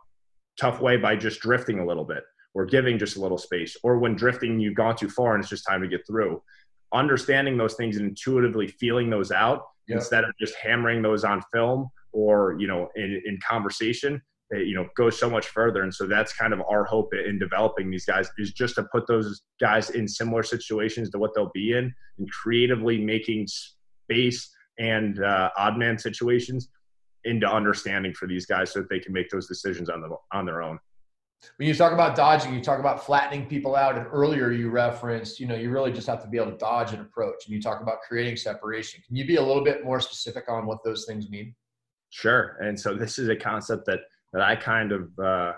[0.58, 2.24] tough way by just drifting a little bit
[2.54, 5.48] or giving just a little space, or when drifting you've gone too far and it's
[5.48, 6.42] just time to get through
[6.92, 9.98] understanding those things and intuitively feeling those out yep.
[9.98, 14.20] instead of just hammering those on film or you know in, in conversation
[14.52, 17.90] you know goes so much further and so that's kind of our hope in developing
[17.90, 21.72] these guys is just to put those guys in similar situations to what they'll be
[21.72, 26.68] in and creatively making space and uh, odd man situations
[27.24, 30.44] into understanding for these guys so that they can make those decisions on, the, on
[30.44, 30.78] their own
[31.56, 33.96] when you talk about dodging, you talk about flattening people out.
[33.96, 36.92] And earlier you referenced, you know, you really just have to be able to dodge
[36.92, 37.46] an approach.
[37.46, 39.02] And you talk about creating separation.
[39.06, 41.54] Can you be a little bit more specific on what those things mean?
[42.10, 42.58] Sure.
[42.60, 44.00] And so this is a concept that
[44.32, 45.52] that I kind of uh,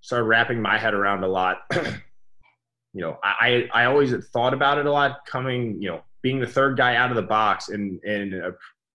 [0.00, 1.58] started wrapping my head around a lot.
[1.72, 5.26] you know, I I always thought about it a lot.
[5.26, 8.50] Coming, you know, being the third guy out of the box and and uh,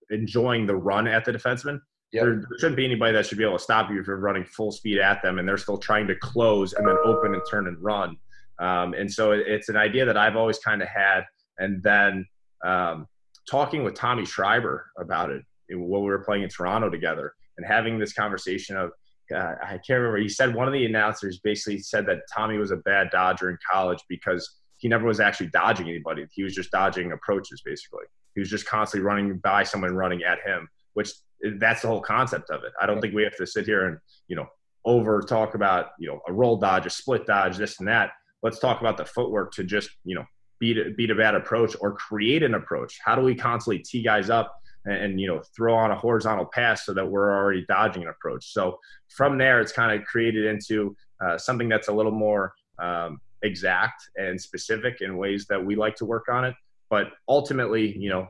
[0.09, 1.79] enjoying the run at the defenseman
[2.13, 2.23] Yep.
[2.23, 4.43] There, there, shouldn't be anybody that should be able to stop you if you're running
[4.43, 7.67] full speed at them and they're still trying to close and then open and turn
[7.67, 8.17] and run.
[8.59, 11.21] Um, and so it, it's an idea that I've always kind of had.
[11.57, 12.25] And then
[12.65, 13.07] um,
[13.49, 17.97] talking with Tommy Schreiber about it when we were playing in Toronto together and having
[17.97, 18.91] this conversation of,
[19.31, 22.71] uh, I can't remember, he said one of the announcers basically said that Tommy was
[22.71, 26.25] a bad dodger in college because he never was actually dodging anybody.
[26.31, 28.05] He was just dodging approaches, basically.
[28.33, 31.11] He was just constantly running by someone running at him, which
[31.57, 32.71] that's the whole concept of it.
[32.81, 34.47] I don't think we have to sit here and you know
[34.85, 38.11] over talk about you know a roll dodge, a split dodge, this and that.
[38.43, 40.25] Let's talk about the footwork to just you know
[40.59, 42.99] beat a, beat a bad approach or create an approach.
[43.03, 46.45] How do we constantly tee guys up and, and you know throw on a horizontal
[46.45, 48.51] pass so that we're already dodging an approach?
[48.53, 53.19] So from there, it's kind of created into uh, something that's a little more um,
[53.43, 56.55] exact and specific in ways that we like to work on it.
[56.89, 58.27] But ultimately, you know,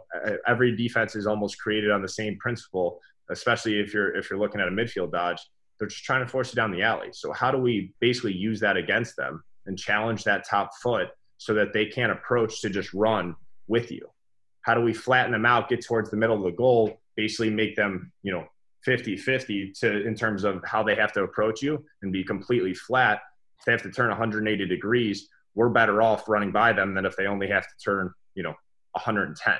[0.47, 2.99] every defense is almost created on the same principle,
[3.31, 5.39] especially if you're if you're looking at a midfield dodge.
[5.79, 7.07] They're just trying to force you down the alley.
[7.11, 11.07] So how do we basically use that against them and challenge that top foot
[11.39, 13.35] so that they can't approach to just run
[13.67, 14.07] with you?
[14.63, 17.75] How do we flatten them out, get towards the middle of the goal, basically make
[17.75, 18.45] them, you know,
[18.87, 23.21] 50-50 to in terms of how they have to approach you and be completely flat.
[23.59, 27.15] If they have to turn 180 degrees, we're better off running by them than if
[27.15, 28.53] they only have to turn you know
[28.93, 29.55] 110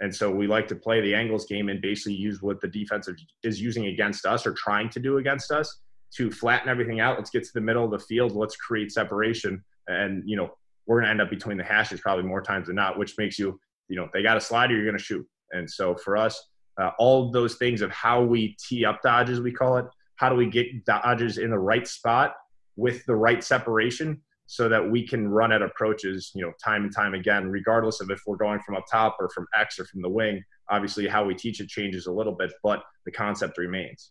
[0.00, 3.08] and so we like to play the angles game and basically use what the defense
[3.42, 5.80] is using against us or trying to do against us
[6.16, 7.16] to flatten everything out.
[7.16, 8.32] Let's get to the middle of the field.
[8.32, 9.64] Let's create separation.
[9.88, 10.54] And you know
[10.86, 13.38] we're going to end up between the hashes probably more times than not which makes
[13.38, 16.48] you you know they got a slider you're going to shoot and so for us
[16.80, 20.34] uh, all those things of how we tee up dodges we call it how do
[20.34, 22.34] we get dodges in the right spot
[22.76, 26.94] with the right separation so that we can run at approaches, you know, time and
[26.94, 30.02] time again, regardless of if we're going from up top or from X or from
[30.02, 30.42] the wing.
[30.68, 34.10] Obviously, how we teach it changes a little bit, but the concept remains.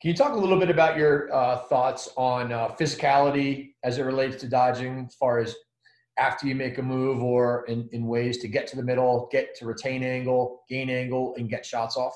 [0.00, 4.02] Can you talk a little bit about your uh, thoughts on uh, physicality as it
[4.02, 5.54] relates to dodging, as far as
[6.22, 9.56] after you make a move or in, in ways to get to the middle, get
[9.56, 12.14] to retain angle, gain angle, and get shots off?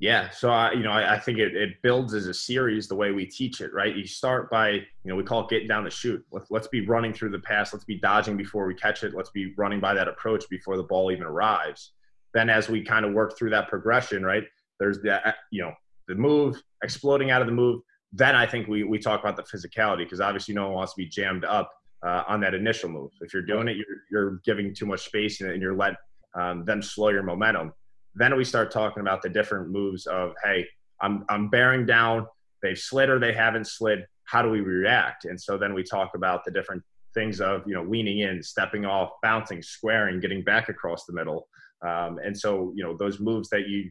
[0.00, 2.96] Yeah, so I, you know, I, I think it, it builds as a series the
[2.96, 3.94] way we teach it, right?
[3.94, 6.20] You start by, you know, we call it getting down the shoot.
[6.32, 7.72] Let's, let's be running through the pass.
[7.72, 9.14] Let's be dodging before we catch it.
[9.14, 11.92] Let's be running by that approach before the ball even arrives.
[12.34, 14.44] then as we kind of work through that progression, right?
[14.80, 15.72] There's the uh, you know
[16.08, 17.80] the move, exploding out of the move.
[18.12, 20.98] Then I think we we talk about the physicality because obviously no one wants to
[20.98, 21.70] be jammed up
[22.02, 23.10] uh, on that initial move.
[23.20, 25.94] If you're doing it, you're you're giving too much space and you're let
[26.34, 27.72] um, them slow your momentum.
[28.14, 30.66] Then we start talking about the different moves of hey,
[31.00, 32.26] I'm I'm bearing down.
[32.62, 34.06] They've slid or they haven't slid.
[34.24, 35.26] How do we react?
[35.26, 36.82] And so then we talk about the different
[37.14, 41.48] things of you know leaning in, stepping off, bouncing, squaring, getting back across the middle.
[41.86, 43.90] Um, and so you know those moves that you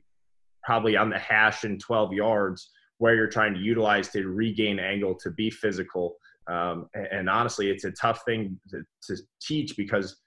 [0.63, 5.16] probably on the hash in 12 yards where you're trying to utilize to regain angle
[5.16, 6.16] to be physical.
[6.48, 10.18] Um, and, and, honestly, it's a tough thing to, to teach because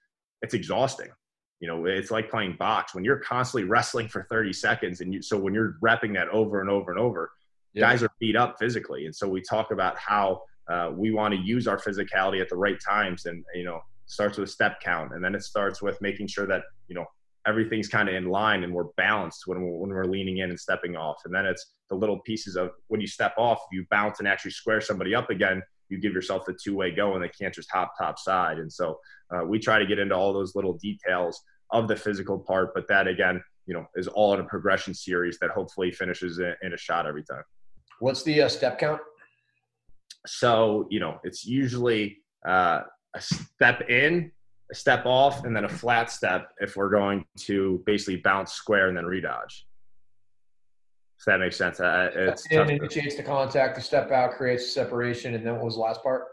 [0.42, 1.08] it's exhausting.
[1.60, 5.00] You know, it's like playing box when you're constantly wrestling for 30 seconds.
[5.00, 7.30] And you, so when you're repping that over and over and over,
[7.74, 7.82] yeah.
[7.82, 9.06] guys are beat up physically.
[9.06, 12.56] And so we talk about how uh, we want to use our physicality at the
[12.56, 13.26] right times.
[13.26, 15.12] And, you know, starts with a step count.
[15.12, 17.04] And then it starts with making sure that, you know,
[17.46, 20.58] everything's kind of in line and we're balanced when we're, when we're leaning in and
[20.58, 21.18] stepping off.
[21.24, 24.50] And then it's the little pieces of when you step off, you bounce and actually
[24.50, 25.62] square somebody up again.
[25.88, 28.58] You give yourself the two way go and they can't just hop top side.
[28.58, 28.98] And so
[29.34, 32.86] uh, we try to get into all those little details of the physical part, but
[32.88, 36.76] that again, you know, is all in a progression series that hopefully finishes in, a
[36.76, 37.42] shot every time.
[37.98, 39.00] What's the uh, step count?
[40.26, 42.82] So, you know, it's usually uh,
[43.14, 44.30] a step in
[44.70, 48.88] a step off and then a flat step if we're going to basically bounce square
[48.88, 49.66] and then redodge.
[51.18, 51.80] If that makes sense.
[51.80, 55.74] Uh, it's in initiates the contact, the step out creates separation, and then what was
[55.74, 56.24] the last part?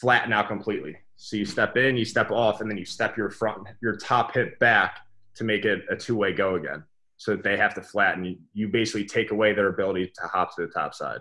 [0.00, 0.96] Flatten out completely.
[1.16, 4.34] So you step in, you step off, and then you step your front, your top
[4.34, 5.00] hip back
[5.36, 6.82] to make it a two way go again.
[7.16, 8.24] So that they have to flatten.
[8.24, 11.20] You, you basically take away their ability to hop to the top side,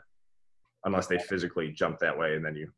[0.85, 2.71] unless they physically jump that way, and then you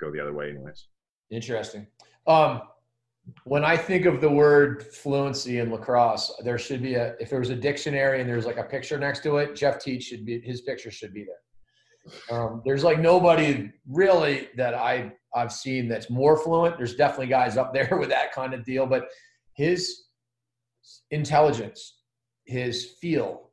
[0.00, 0.86] go the other way, anyways.
[1.30, 1.86] Interesting.
[2.26, 2.62] Um,
[3.44, 7.38] when I think of the word fluency in lacrosse, there should be a if there
[7.38, 10.40] was a dictionary and there's like a picture next to it, Jeff Teat should be
[10.40, 12.36] his picture should be there.
[12.36, 16.76] Um, there's like nobody really that I I've seen that's more fluent.
[16.76, 19.06] There's definitely guys up there with that kind of deal, but
[19.54, 20.04] his
[21.10, 21.98] intelligence,
[22.46, 23.50] his feel,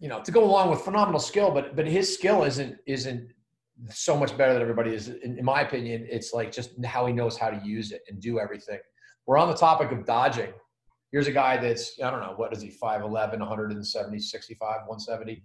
[0.00, 3.28] you know, to go along with phenomenal skill, but but his skill isn't isn't
[3.90, 5.08] so much better than everybody is.
[5.08, 8.20] In, in my opinion, it's like just how he knows how to use it and
[8.20, 8.80] do everything
[9.26, 10.52] we're on the topic of dodging.
[11.12, 15.42] Here's a guy that's, I don't know, what is he, 5'11, 170, 65, 170.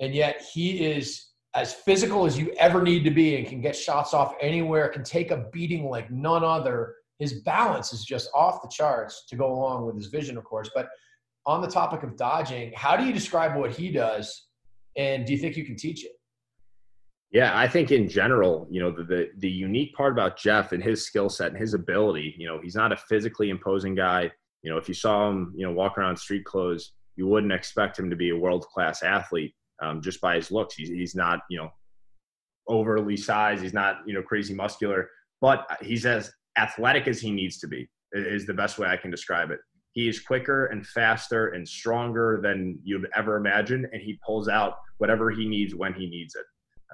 [0.00, 3.76] And yet he is as physical as you ever need to be and can get
[3.76, 6.94] shots off anywhere, can take a beating like none other.
[7.18, 10.70] His balance is just off the charts to go along with his vision, of course.
[10.74, 10.88] But
[11.44, 14.46] on the topic of dodging, how do you describe what he does?
[14.96, 16.12] And do you think you can teach it?
[17.32, 20.82] Yeah, I think in general, you know, the, the, the unique part about Jeff and
[20.82, 24.30] his skill set and his ability, you know, he's not a physically imposing guy.
[24.62, 27.98] You know, if you saw him, you know, walk around street clothes, you wouldn't expect
[27.98, 30.74] him to be a world class athlete um, just by his looks.
[30.74, 31.70] He's, he's not, you know,
[32.68, 33.62] overly sized.
[33.62, 35.08] He's not, you know, crazy muscular,
[35.40, 37.88] but he's as athletic as he needs to be.
[38.12, 39.58] Is the best way I can describe it.
[39.92, 44.74] He is quicker and faster and stronger than you'd ever imagine, and he pulls out
[44.98, 46.44] whatever he needs when he needs it.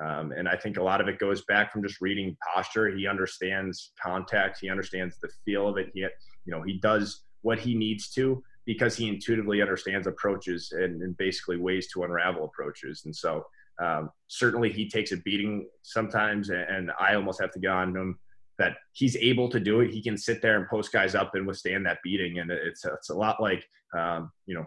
[0.02, 2.88] Um, and I think a lot of it goes back from just reading posture.
[2.88, 4.60] He understands context.
[4.60, 5.90] He understands the feel of it.
[5.92, 6.08] He, you
[6.46, 11.56] know, he does what he needs to because he intuitively understands approaches and, and basically
[11.56, 13.02] ways to unravel approaches.
[13.06, 13.46] And so
[13.82, 17.96] um, certainly he takes a beating sometimes, and, and I almost have to get on
[17.96, 18.18] him
[18.58, 19.90] that he's able to do it.
[19.90, 22.40] He can sit there and post guys up and withstand that beating.
[22.40, 23.64] And it's, it's a lot like,
[23.96, 24.66] um, you know,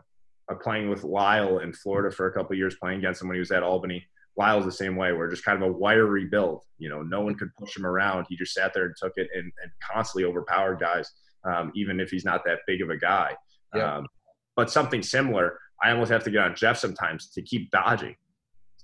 [0.62, 3.64] playing with Lyle in Florida for a couple years, playing against someone who was at
[3.64, 4.06] Albany
[4.38, 5.12] Lyle's the same way.
[5.12, 6.64] We're just kind of a wiry build.
[6.78, 8.26] You know, no one could push him around.
[8.30, 11.12] He just sat there and took it and, and constantly overpowered guys,
[11.44, 13.36] um, even if he's not that big of a guy.
[13.76, 13.98] Yeah.
[13.98, 14.08] Um,
[14.56, 18.16] but something similar, I almost have to get on Jeff sometimes to keep dodging.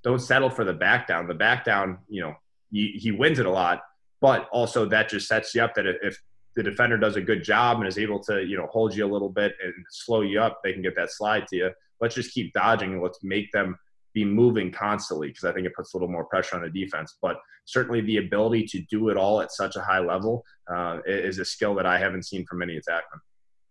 [0.03, 1.27] Don't settle for the back down.
[1.27, 2.36] The back down, you know,
[2.71, 3.83] he, he wins it a lot,
[4.21, 6.21] but also that just sets you up that if
[6.55, 9.12] the defender does a good job and is able to, you know, hold you a
[9.12, 11.71] little bit and slow you up, they can get that slide to you.
[12.01, 13.77] Let's just keep dodging and let's make them
[14.17, 17.17] be moving constantly because I think it puts a little more pressure on the defense.
[17.21, 20.43] But certainly the ability to do it all at such a high level
[20.74, 23.20] uh, is a skill that I haven't seen from any attackmen.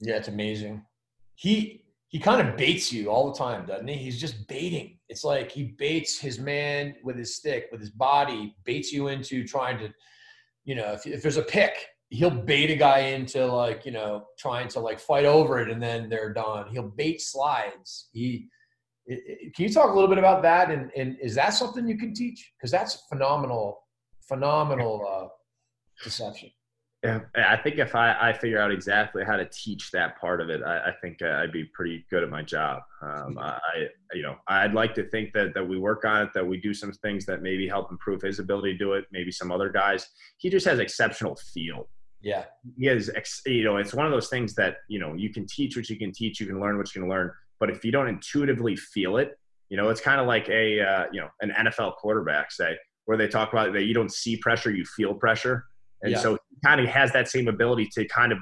[0.00, 0.84] Yeah, it's amazing.
[1.34, 3.96] He he kind of baits you all the time, doesn't he?
[3.96, 4.98] He's just baiting.
[5.08, 9.44] It's like he baits his man with his stick, with his body, baits you into
[9.44, 9.92] trying to,
[10.64, 11.74] you know, if, if there's a pick,
[12.10, 15.82] he'll bait a guy into like, you know, trying to like fight over it and
[15.82, 16.68] then they're done.
[16.70, 18.08] He'll bait slides.
[18.12, 18.48] He
[19.08, 20.70] can you talk a little bit about that?
[20.70, 22.52] And, and is that something you can teach?
[22.58, 23.80] Because that's phenomenal,
[24.26, 25.28] phenomenal uh,
[26.02, 26.50] deception.
[27.36, 30.62] I think if I, I figure out exactly how to teach that part of it,
[30.62, 32.82] I, I think uh, I'd be pretty good at my job.
[33.02, 33.58] Um, I,
[34.12, 36.74] you know, I'd like to think that that we work on it, that we do
[36.74, 39.04] some things that maybe help improve his ability to do it.
[39.12, 40.08] Maybe some other guys.
[40.38, 41.88] He just has exceptional feel.
[42.22, 42.44] Yeah,
[42.76, 43.10] he has.
[43.44, 45.96] You know, it's one of those things that you know you can teach what you
[45.96, 49.16] can teach, you can learn what you can learn, but if you don't intuitively feel
[49.16, 49.38] it,
[49.68, 52.76] you know, it's kind of like a uh, you know an NFL quarterback say
[53.06, 55.64] where they talk about that you don't see pressure, you feel pressure
[56.02, 56.18] and yeah.
[56.18, 58.38] so he kind of has that same ability to kind of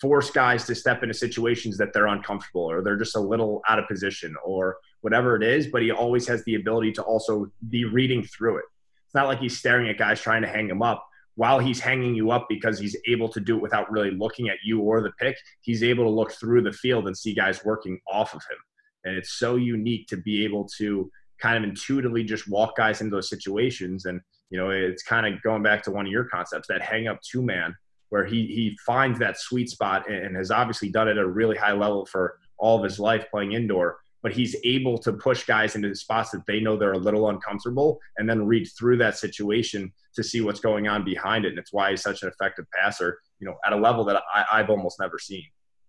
[0.00, 3.78] force guys to step into situations that they're uncomfortable or they're just a little out
[3.78, 7.84] of position or whatever it is, but he always has the ability to also be
[7.84, 8.64] reading through it.
[9.06, 11.07] It's not like he's staring at guys trying to hang him up.
[11.38, 14.56] While he's hanging you up because he's able to do it without really looking at
[14.64, 18.00] you or the pick, he's able to look through the field and see guys working
[18.10, 18.58] off of him.
[19.04, 21.08] And it's so unique to be able to
[21.40, 24.06] kind of intuitively just walk guys into those situations.
[24.06, 24.20] And
[24.50, 27.20] you know, it's kind of going back to one of your concepts, that hang up
[27.22, 27.72] two man,
[28.08, 31.56] where he he finds that sweet spot and has obviously done it at a really
[31.56, 33.98] high level for all of his life playing indoor.
[34.22, 37.98] But he's able to push guys into spots that they know they're a little uncomfortable,
[38.16, 41.50] and then read through that situation to see what's going on behind it.
[41.50, 44.44] And it's why he's such an effective passer, you know, at a level that I,
[44.52, 45.44] I've almost never seen.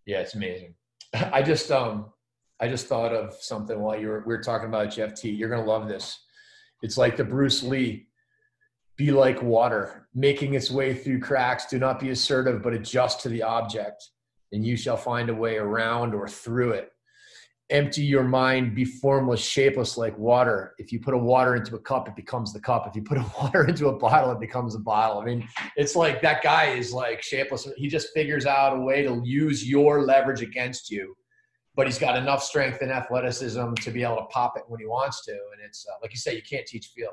[0.06, 0.76] Yeah, it's amazing.
[1.14, 2.12] I just um
[2.60, 5.38] I just thought of something while you were we were talking about Jeff Teat.
[5.38, 6.20] You're gonna love this.
[6.82, 8.08] It's like the Bruce Lee
[8.98, 11.68] be like water, making its way through cracks.
[11.68, 14.04] Do not be assertive, but adjust to the object,
[14.52, 16.92] and you shall find a way around or through it.
[17.70, 20.74] Empty your mind, be formless, shapeless like water.
[20.80, 22.88] If you put a water into a cup, it becomes the cup.
[22.88, 25.22] If you put a water into a bottle, it becomes a bottle.
[25.22, 27.68] I mean, it's like that guy is like shapeless.
[27.78, 31.16] He just figures out a way to use your leverage against you
[31.76, 34.86] but he's got enough strength and athleticism to be able to pop it when he
[34.86, 35.32] wants to.
[35.32, 37.12] And it's uh, like you say, you can't teach feel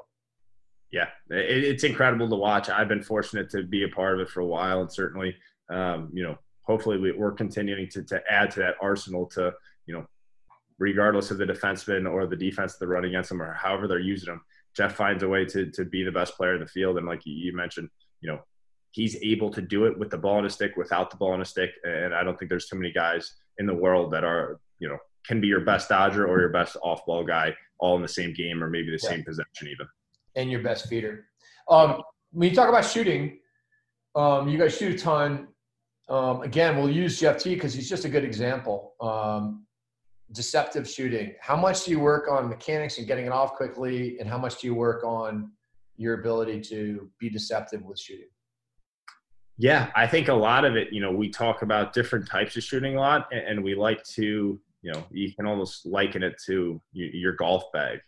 [0.92, 2.68] yeah, it's incredible to watch.
[2.68, 5.34] I've been fortunate to be a part of it for a while, and certainly,
[5.68, 9.52] um, you know, hopefully we, are continuing to, to add to that arsenal to,
[9.86, 10.06] you know,
[10.78, 14.28] regardless of the defenseman or the defense they're running against them or however they're using
[14.28, 14.42] them.
[14.76, 17.22] Jeff finds a way to to be the best player in the field, and like
[17.24, 17.88] you mentioned,
[18.20, 18.40] you know,
[18.90, 21.40] he's able to do it with the ball in a stick, without the ball in
[21.40, 24.60] a stick, and I don't think there's too many guys in the world that are,
[24.78, 28.02] you know, can be your best dodger or your best off ball guy all in
[28.02, 29.10] the same game or maybe the yeah.
[29.10, 29.86] same possession even
[30.36, 31.26] and your best feeder.
[31.68, 33.38] Um, when you talk about shooting,
[34.14, 35.48] um, you guys shoot a ton.
[36.08, 38.94] Um, again, we'll use Jeff Teat because he's just a good example.
[39.00, 39.65] Um,
[40.32, 41.34] deceptive shooting.
[41.40, 44.60] How much do you work on mechanics and getting it off quickly, and how much
[44.60, 45.50] do you work on
[45.96, 48.28] your ability to be deceptive with shooting?
[49.58, 52.62] Yeah, I think a lot of it, you know, we talk about different types of
[52.62, 56.80] shooting a lot, and we like to, you know, you can almost liken it to
[56.92, 58.00] your golf bag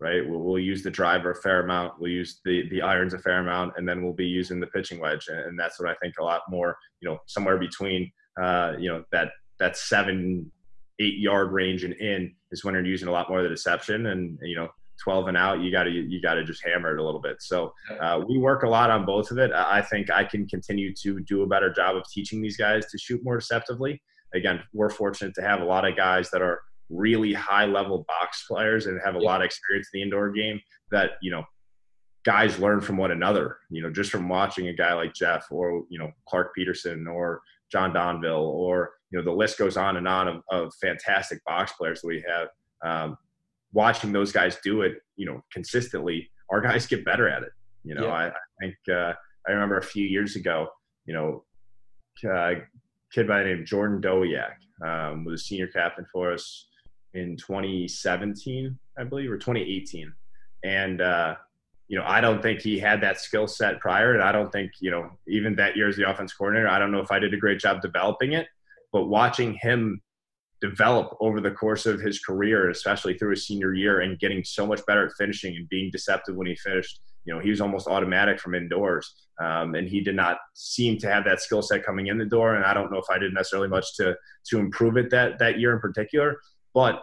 [0.00, 0.28] right?
[0.28, 2.00] We'll, use the driver a fair amount.
[2.00, 5.00] We'll use the the irons a fair amount, and then we'll be using the pitching
[5.00, 6.76] wedge, and, and that's what I think a lot more.
[7.00, 8.10] You know, somewhere between
[8.40, 10.50] uh, you know that that seven
[11.00, 14.06] eight yard range and in is when you're using a lot more of the deception,
[14.06, 14.68] and you know.
[15.04, 17.42] 12 and out, you got to you got to just hammer it a little bit.
[17.42, 19.52] So uh, we work a lot on both of it.
[19.52, 22.96] I think I can continue to do a better job of teaching these guys to
[22.96, 24.00] shoot more deceptively.
[24.34, 28.44] Again, we're fortunate to have a lot of guys that are really high level box
[28.46, 31.44] players and have a lot of experience in the indoor game that you know
[32.24, 35.84] guys learn from one another you know just from watching a guy like jeff or
[35.88, 37.40] you know Clarke Petterson or
[37.70, 41.72] john donville or you know the list goes on and on of, of fantastic box
[41.72, 42.48] players that we have
[42.84, 43.16] um,
[43.72, 47.50] watching those guys do it you know consistently our guys get better at it
[47.84, 48.12] you know yeah.
[48.12, 49.12] I, I, think uh,
[49.46, 50.68] i remember a few years ago
[51.06, 51.44] you know
[52.30, 52.54] uh,
[53.12, 54.54] kid by the name jordan dowiak
[54.84, 56.66] um, was a senior captain for us
[57.16, 60.12] in 2017, I believe, or 2018.
[60.64, 61.36] And, uh,
[61.88, 64.14] you know, I don't think he had that skill set prior.
[64.14, 66.92] And I don't think, you know, even that year as the offense coordinator, I don't
[66.92, 68.48] know if I did a great job developing it.
[68.92, 70.00] But watching him
[70.60, 74.66] develop over the course of his career, especially through his senior year, and getting so
[74.66, 77.88] much better at finishing and being deceptive when he finished, you know, he was almost
[77.88, 79.14] automatic from indoors.
[79.42, 82.54] Um, and he did not seem to have that skill set coming in the door.
[82.54, 84.16] And I don't know if I did necessarily much to
[84.48, 86.40] to improve it that that year in particular.
[86.72, 87.02] But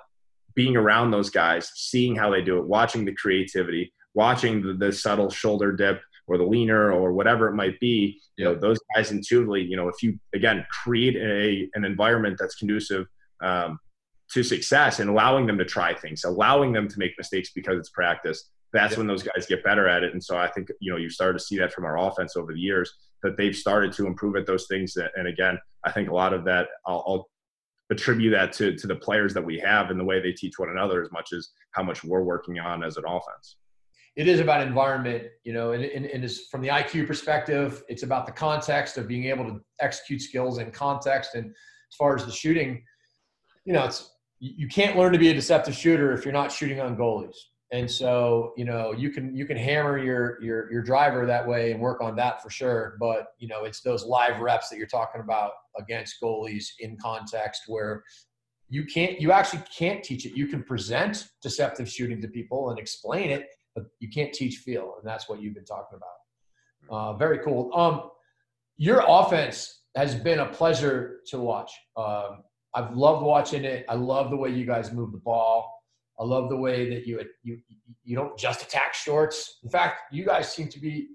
[0.56, 4.92] being around those guys, seeing how they do it, watching the creativity, watching the, the
[4.92, 9.12] subtle shoulder dip or the leaner or whatever it might be, you know, those guys
[9.12, 13.06] intuitively, you know, if you again create a an environment that's conducive
[13.42, 13.80] um,
[14.32, 17.90] to success and allowing them to try things, allowing them to make mistakes because it's
[17.90, 20.14] practice, that's when those guys get better at it.
[20.14, 22.54] And so I think you know you started to see that from our offense over
[22.54, 24.98] the years that they've started to improve at those things.
[25.16, 27.30] And again, I think a lot of that I'll, I'll
[27.92, 30.70] attribute that to to the players that we have and the way they teach one
[30.70, 33.58] another as much as how much we're working on as an offense.
[34.16, 38.26] It is about environment, you know, and, and, and from the IQ perspective, it's about
[38.26, 41.34] the context of being able to execute skills in context.
[41.36, 42.84] And as far as the shooting,
[43.66, 46.82] you know, it's you can't learn to be a deceptive shooter if you're not shooting
[46.82, 47.38] on goalies.
[47.72, 51.72] And so, you know, you can you can hammer your your your driver that way
[51.72, 52.98] and work on that for sure.
[53.00, 57.64] But you know, it's those live reps that you're talking about against goalies in context
[57.68, 58.04] where
[58.70, 60.36] you can't you actually can't teach it.
[60.36, 63.48] You can present deceptive shooting to people and explain it,
[64.00, 66.10] you can't teach feel, and that's what you've been talking about.
[66.90, 67.72] Uh, very cool.
[67.74, 68.10] Um,
[68.78, 71.72] your offense has been a pleasure to watch.
[71.96, 72.44] Um,
[72.74, 73.86] I've loved watching it.
[73.88, 75.72] I love the way you guys move the ball.
[76.20, 77.60] I love the way that you you
[78.04, 79.60] you don't just attack shorts.
[79.64, 81.10] In fact, you guys seem to be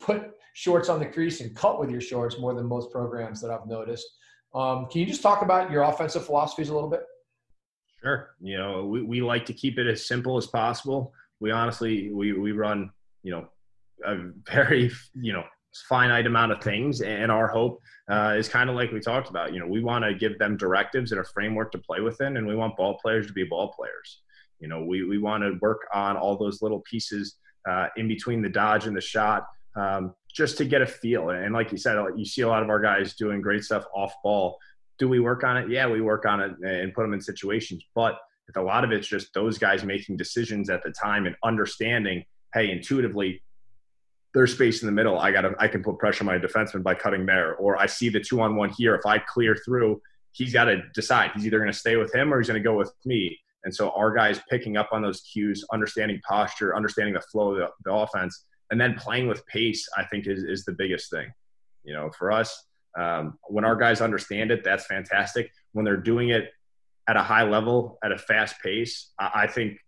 [0.00, 3.50] put shorts on the crease and cut with your shorts more than most programs that
[3.50, 4.06] I've noticed.
[4.54, 7.02] Um, can you just talk about your offensive philosophies a little bit?
[8.02, 8.30] Sure.
[8.40, 11.12] You know, we, we like to keep it as simple as possible.
[11.40, 12.90] We honestly we we run
[13.22, 13.48] you know
[14.04, 14.16] a
[14.50, 15.44] very you know
[15.88, 19.52] finite amount of things and our hope uh, is kind of like we talked about
[19.52, 22.46] you know we want to give them directives and a framework to play within and
[22.46, 24.22] we want ball players to be ball players
[24.60, 27.36] you know, we, we want to work on all those little pieces
[27.68, 31.30] uh, in between the dodge and the shot um, just to get a feel.
[31.30, 34.14] And like you said, you see a lot of our guys doing great stuff off
[34.22, 34.56] ball.
[34.98, 35.70] Do we work on it?
[35.70, 37.84] Yeah, we work on it and put them in situations.
[37.94, 38.18] But
[38.54, 42.24] a lot of it's just those guys making decisions at the time and understanding,
[42.54, 43.42] hey, intuitively,
[44.34, 45.18] there's space in the middle.
[45.18, 47.56] I got to, I can put pressure on my defenseman by cutting there.
[47.56, 48.94] Or I see the two on one here.
[48.94, 50.00] If I clear through,
[50.32, 51.32] he's got to decide.
[51.34, 53.38] He's either going to stay with him or he's going to go with me.
[53.64, 57.56] And so our guys picking up on those cues, understanding posture, understanding the flow of
[57.56, 61.32] the, the offense, and then playing with pace, I think is, is the biggest thing.
[61.82, 62.66] You know, for us,
[62.98, 65.50] um, when our guys understand it, that's fantastic.
[65.72, 66.50] When they're doing it
[67.08, 69.78] at a high level, at a fast pace, I, think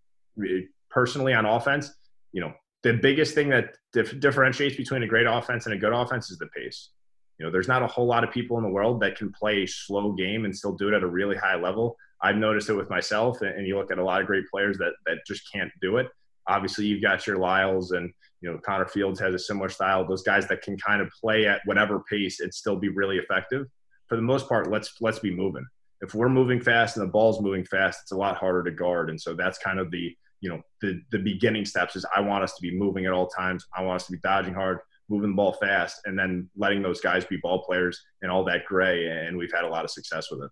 [0.40, 1.92] uh, personally on offense,
[2.32, 2.52] you know,
[2.82, 6.38] the biggest thing that dif- differentiates between a great offense and a good offense is
[6.38, 6.90] the pace.
[7.38, 9.62] You know, there's not a whole lot of people in the world that can play
[9.62, 11.96] a slow game and still do it at a really high level.
[12.20, 14.94] I've noticed it with myself, and you look at a lot of great players that
[15.06, 16.08] that just can't do it.
[16.48, 20.06] Obviously, you've got your Lyles and you know Connor Fields has a similar style.
[20.06, 23.66] Those guys that can kind of play at whatever pace and still be really effective.
[24.08, 25.66] For the most part, let's let's be moving.
[26.00, 29.10] If we're moving fast and the ball's moving fast, it's a lot harder to guard.
[29.10, 31.96] And so that's kind of the you know the the beginning steps.
[31.96, 33.66] Is I want us to be moving at all times.
[33.76, 34.78] I want us to be dodging hard,
[35.08, 38.64] moving the ball fast, and then letting those guys be ball players and all that
[38.66, 39.08] gray.
[39.08, 40.50] And we've had a lot of success with it.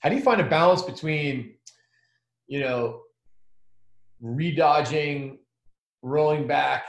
[0.00, 1.54] How do you find a balance between,
[2.46, 3.02] you know,
[4.20, 5.38] redodging,
[6.02, 6.84] rolling back,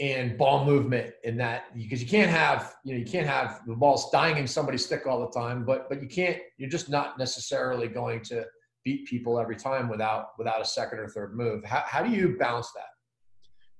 [0.00, 3.74] and ball movement in that because you can't have you know you can't have the
[3.74, 7.18] ball dying in somebody's stick all the time but but you can't you're just not
[7.18, 8.44] necessarily going to
[8.88, 11.64] beat people every time without without a second or third move.
[11.64, 12.86] How, how do you balance that?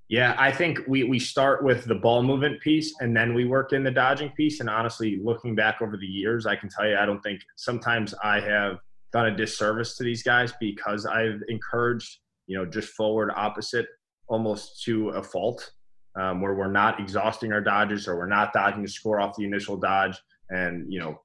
[0.09, 3.73] Yeah, I think we, we start with the ball movement piece and then we work
[3.75, 4.61] in the dodging piece.
[4.61, 8.15] And honestly, looking back over the years, I can tell you, I don't think sometimes
[8.23, 8.79] I have
[9.13, 13.87] done a disservice to these guys because I've encouraged, you know, just forward opposite
[14.29, 15.73] almost to a fault
[16.19, 19.45] um, where we're not exhausting our dodges or we're not dodging to score off the
[19.45, 20.19] initial dodge.
[20.51, 21.21] And, you know,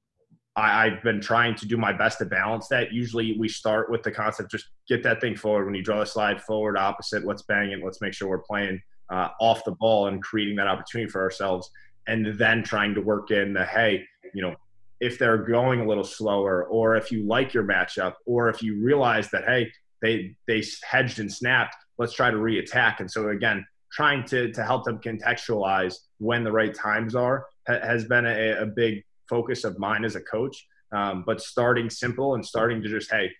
[0.55, 2.93] I, have been trying to do my best to balance that.
[2.93, 5.65] Usually we start with the concept, just get that thing forward.
[5.65, 7.79] When you draw the slide forward, opposite, let's bang it.
[7.83, 8.79] Let's make sure we're playing
[9.09, 11.69] uh, off the ball and creating that opportunity for ourselves.
[12.05, 14.03] And then trying to work in the, hey,
[14.35, 14.55] you know,
[14.99, 18.75] if they're going a little slower or if you like your matchup or if you
[18.83, 19.71] realize that, hey,
[20.01, 22.99] they, they hedged and snapped, let's try to re-attack.
[22.99, 28.05] And so again, trying to, to help them contextualize when the right times are has
[28.05, 30.67] been a, a big focus of mine as a coach.
[30.93, 33.31] Um, but starting simple and starting to just hey,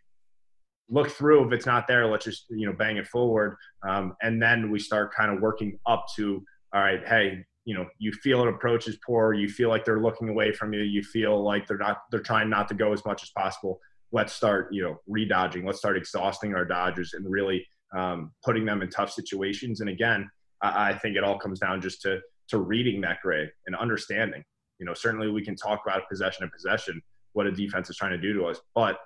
[0.90, 1.48] look through.
[1.48, 4.80] If it's not there, let's just you know bang it forward, um, and then we
[4.80, 6.44] start kind of working up to
[6.74, 7.06] all right.
[7.08, 9.34] Hey, you know, you feel an approach is poor.
[9.34, 10.82] You feel like they're looking away from you.
[10.82, 11.98] You feel like they're not.
[12.12, 13.80] They're trying not to go as much as possible.
[14.12, 15.66] Let's start you know redodging.
[15.66, 19.80] Let's start exhausting our dodgers and really um, putting them in tough situations.
[19.80, 20.30] And again,
[20.64, 24.44] I, I think it all comes down just to to reading that grade and understanding.
[24.80, 27.02] You know, certainly we can talk about possession and possession,
[27.34, 28.98] what a defense is trying to do to us, but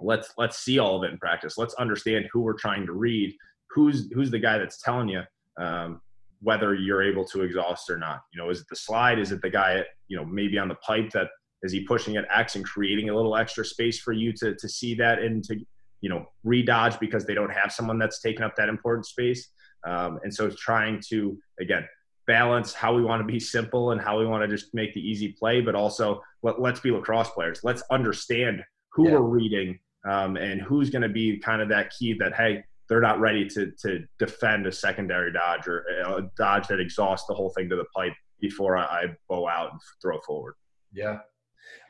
[0.00, 1.58] let's let's see all of it in practice.
[1.58, 3.34] Let's understand who we're trying to read,
[3.70, 5.22] who's who's the guy that's telling you
[5.60, 6.00] um,
[6.40, 8.20] whether you're able to exhaust or not.
[8.32, 9.18] You know, is it the slide?
[9.18, 11.28] Is it the guy, you know, maybe on the pipe that
[11.62, 14.68] is he pushing at X and creating a little extra space for you to to
[14.68, 15.58] see that and to
[16.00, 19.50] you know redodge because they don't have someone that's taking up that important space.
[19.86, 21.86] Um, and so it's trying to again
[22.26, 25.00] balance how we want to be simple and how we want to just make the
[25.00, 27.60] easy play, but also let, us be lacrosse players.
[27.64, 28.62] Let's understand
[28.92, 29.14] who yeah.
[29.14, 33.00] we're reading um, and who's going to be kind of that key that, hey, they're
[33.00, 37.50] not ready to to defend a secondary dodge or a dodge that exhausts the whole
[37.50, 40.54] thing to the pipe before I, I bow out and throw forward.
[40.92, 41.18] Yeah.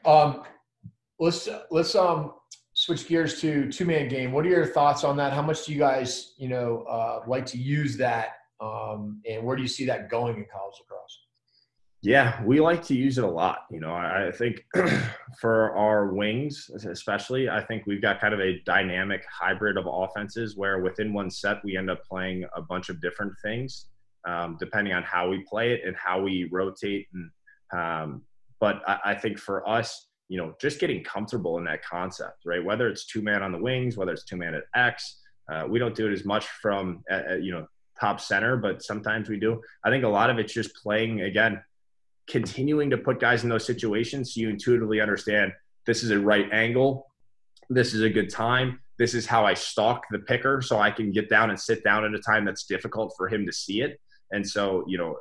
[0.04, 0.42] Um,
[1.20, 2.32] let's let's um
[2.88, 4.32] switch gears to two man game.
[4.32, 5.34] What are your thoughts on that?
[5.34, 8.28] How much do you guys you know uh, like to use that,
[8.62, 11.20] um, and where do you see that going in college lacrosse?
[12.00, 13.66] Yeah, we like to use it a lot.
[13.70, 14.64] You know, I, I think
[15.38, 20.56] for our wings, especially, I think we've got kind of a dynamic hybrid of offenses
[20.56, 23.88] where within one set we end up playing a bunch of different things,
[24.26, 27.06] um, depending on how we play it and how we rotate.
[27.12, 27.30] And
[27.78, 28.22] um,
[28.60, 32.64] but I, I think for us, you know, just getting comfortable in that concept, right?
[32.64, 35.20] Whether it's two man on the wings, whether it's two man at X,
[35.50, 37.66] uh, we don't do it as much from uh, uh, you know
[37.98, 39.60] top center, but sometimes we do.
[39.84, 41.62] I think a lot of it's just playing again
[42.28, 45.50] continuing to put guys in those situations so you intuitively understand
[45.86, 47.06] this is a right angle,
[47.70, 51.10] this is a good time, this is how I stalk the picker so I can
[51.10, 53.98] get down and sit down at a time that's difficult for him to see it.
[54.30, 55.16] And so, you know,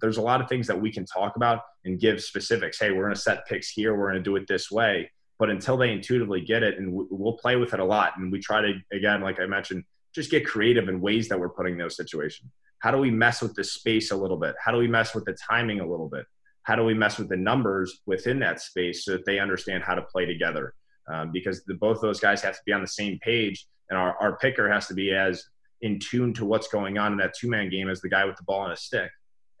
[0.00, 2.78] there's a lot of things that we can talk about and give specifics.
[2.78, 5.10] Hey, we're going to set picks here, we're going to do it this way.
[5.38, 8.38] But until they intuitively get it, and we'll play with it a lot, and we
[8.38, 9.84] try to, again, like I mentioned,
[10.14, 12.50] just get creative in ways that we're putting those situations.
[12.78, 14.54] How do we mess with the space a little bit?
[14.62, 16.26] How do we mess with the timing a little bit?
[16.64, 19.94] How do we mess with the numbers within that space so that they understand how
[19.94, 20.74] to play together?
[21.12, 24.16] Um, because the, both those guys have to be on the same page, and our,
[24.20, 25.44] our picker has to be as
[25.80, 28.36] in tune to what's going on in that two man game as the guy with
[28.36, 29.10] the ball and a stick.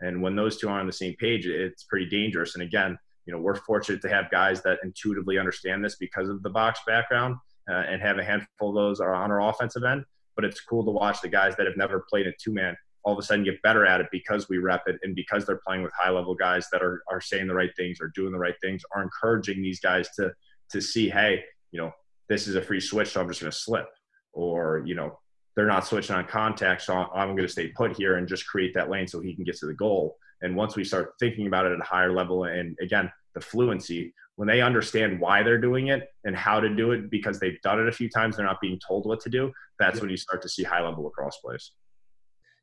[0.02, 2.54] And when those two are on the same page, it's pretty dangerous.
[2.54, 6.42] And again, you know, we're fortunate to have guys that intuitively understand this because of
[6.42, 7.36] the box background
[7.70, 10.04] uh, and have a handful of those are on our offensive end.
[10.34, 13.12] But it's cool to watch the guys that have never played a two man all
[13.12, 15.82] of a sudden get better at it because we rep it and because they're playing
[15.82, 18.54] with high level guys that are, are saying the right things or doing the right
[18.62, 20.32] things are encouraging these guys to
[20.70, 21.90] to see hey you know
[22.28, 23.88] this is a free switch so i'm just going to slip
[24.32, 25.18] or you know
[25.54, 28.72] they're not switching on contact so i'm going to stay put here and just create
[28.74, 30.16] that lane so he can get to the goal.
[30.44, 34.12] And once we start thinking about it at a higher level and again the fluency
[34.36, 37.78] when they understand why they're doing it and how to do it because they've done
[37.78, 40.42] it a few times they're not being told what to do that's when you start
[40.42, 41.72] to see high level lacrosse plays.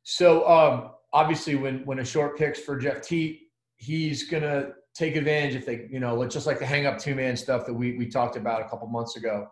[0.02, 3.40] So um, obviously, when when a short picks for Jeff Teat,
[3.76, 7.36] he's gonna take advantage if they, you know, just like the hang up two man
[7.36, 9.48] stuff that we we talked about a couple months ago.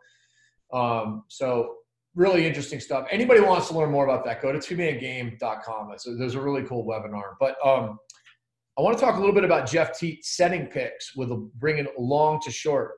[0.73, 1.77] Um, so
[2.15, 3.07] really interesting stuff.
[3.11, 5.89] Anybody wants to learn more about that, go to twomangame.com.
[5.89, 7.35] That's a, there's a really cool webinar.
[7.39, 7.99] But um,
[8.79, 11.87] I want to talk a little bit about Jeff Teat setting picks with a, bringing
[11.99, 12.93] long to short.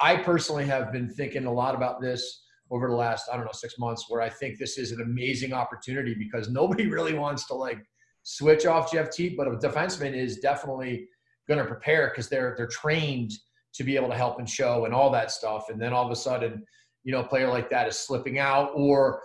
[0.00, 3.52] I personally have been thinking a lot about this over the last I don't know
[3.52, 7.54] six months where I think this is an amazing opportunity because nobody really wants to
[7.54, 7.78] like
[8.22, 11.06] switch off Jeff Teat, but a defenseman is definitely
[11.48, 13.32] going to prepare because they're they're trained
[13.74, 15.68] to be able to help and show and all that stuff.
[15.68, 16.64] And then all of a sudden,
[17.04, 19.22] you know, a player like that is slipping out, or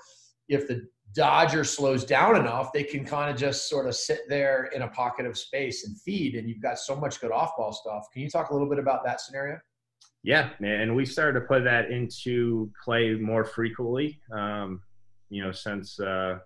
[0.48, 4.70] if the Dodger slows down enough, they can kind of just sort of sit there
[4.76, 7.74] in a pocket of space and feed, and you've got so much good off ball
[7.74, 8.06] stuff.
[8.14, 9.58] Can you talk a little bit about that scenario?
[10.22, 14.20] Yeah, and we started to put that into play more frequently.
[14.32, 14.82] Um,
[15.30, 16.40] you know, since uh,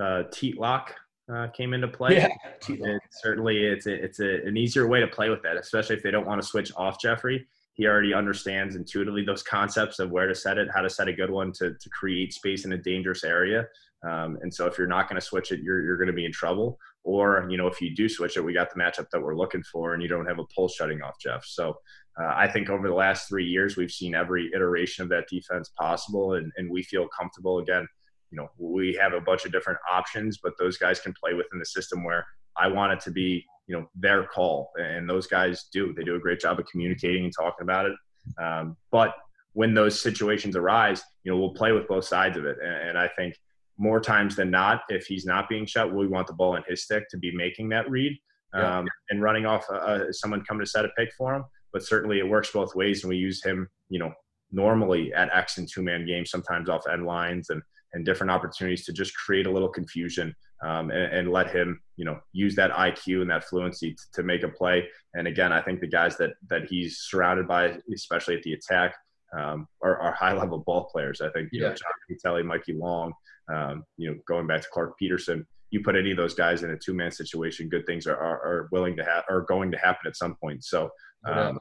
[0.00, 0.94] uh, Teat Lock
[1.32, 2.16] uh, came into play.
[2.16, 2.28] Yeah,
[2.68, 6.02] it, certainly it's a, it's a, an easier way to play with that, especially if
[6.02, 7.46] they don't want to switch off Jeffrey.
[7.76, 11.12] He already understands intuitively those concepts of where to set it, how to set a
[11.12, 13.66] good one to, to create space in a dangerous area.
[14.06, 16.24] Um, and so if you're not going to switch it, you're, you're going to be
[16.24, 16.78] in trouble.
[17.04, 19.62] Or, you know, if you do switch it, we got the matchup that we're looking
[19.62, 21.44] for and you don't have a pull shutting off Jeff.
[21.44, 21.76] So
[22.20, 25.70] uh, I think over the last three years, we've seen every iteration of that defense
[25.78, 27.58] possible, and, and we feel comfortable.
[27.58, 27.86] Again,
[28.30, 31.58] you know, we have a bunch of different options, but those guys can play within
[31.58, 32.26] the system where
[32.58, 35.92] I want it to be, you know, their call, and those guys do.
[35.92, 37.96] They do a great job of communicating and talking about it.
[38.42, 39.14] Um, but
[39.52, 42.98] when those situations arise, you know, we'll play with both sides of it, and, and
[42.98, 43.34] I think
[43.78, 46.84] more times than not, if he's not being shut, we want the ball in his
[46.84, 48.12] stick to be making that read
[48.54, 48.84] um, yeah.
[49.10, 51.44] and running off uh, uh someone coming to set a pick for him
[51.76, 53.02] but certainly it works both ways.
[53.02, 54.10] And we use him, you know,
[54.50, 57.60] normally at X and two man games, sometimes off end lines and,
[57.92, 62.04] and different opportunities to just create a little confusion um, and, and, let him, you
[62.04, 64.88] know, use that IQ and that fluency t- to make a play.
[65.14, 68.94] And again, I think the guys that, that he's surrounded by, especially at the attack,
[69.36, 71.20] um, are, are high level ball players.
[71.20, 71.68] I think, you yeah.
[71.68, 73.12] know, John Piatelli, Mikey Long,
[73.52, 76.70] um, you know, going back to Clarke Petterson, you put any of those guys in
[76.70, 79.78] a two man situation, good things are, are, are willing to have, are going to
[79.78, 80.64] happen at some point.
[80.64, 80.90] So,
[81.26, 81.58] um,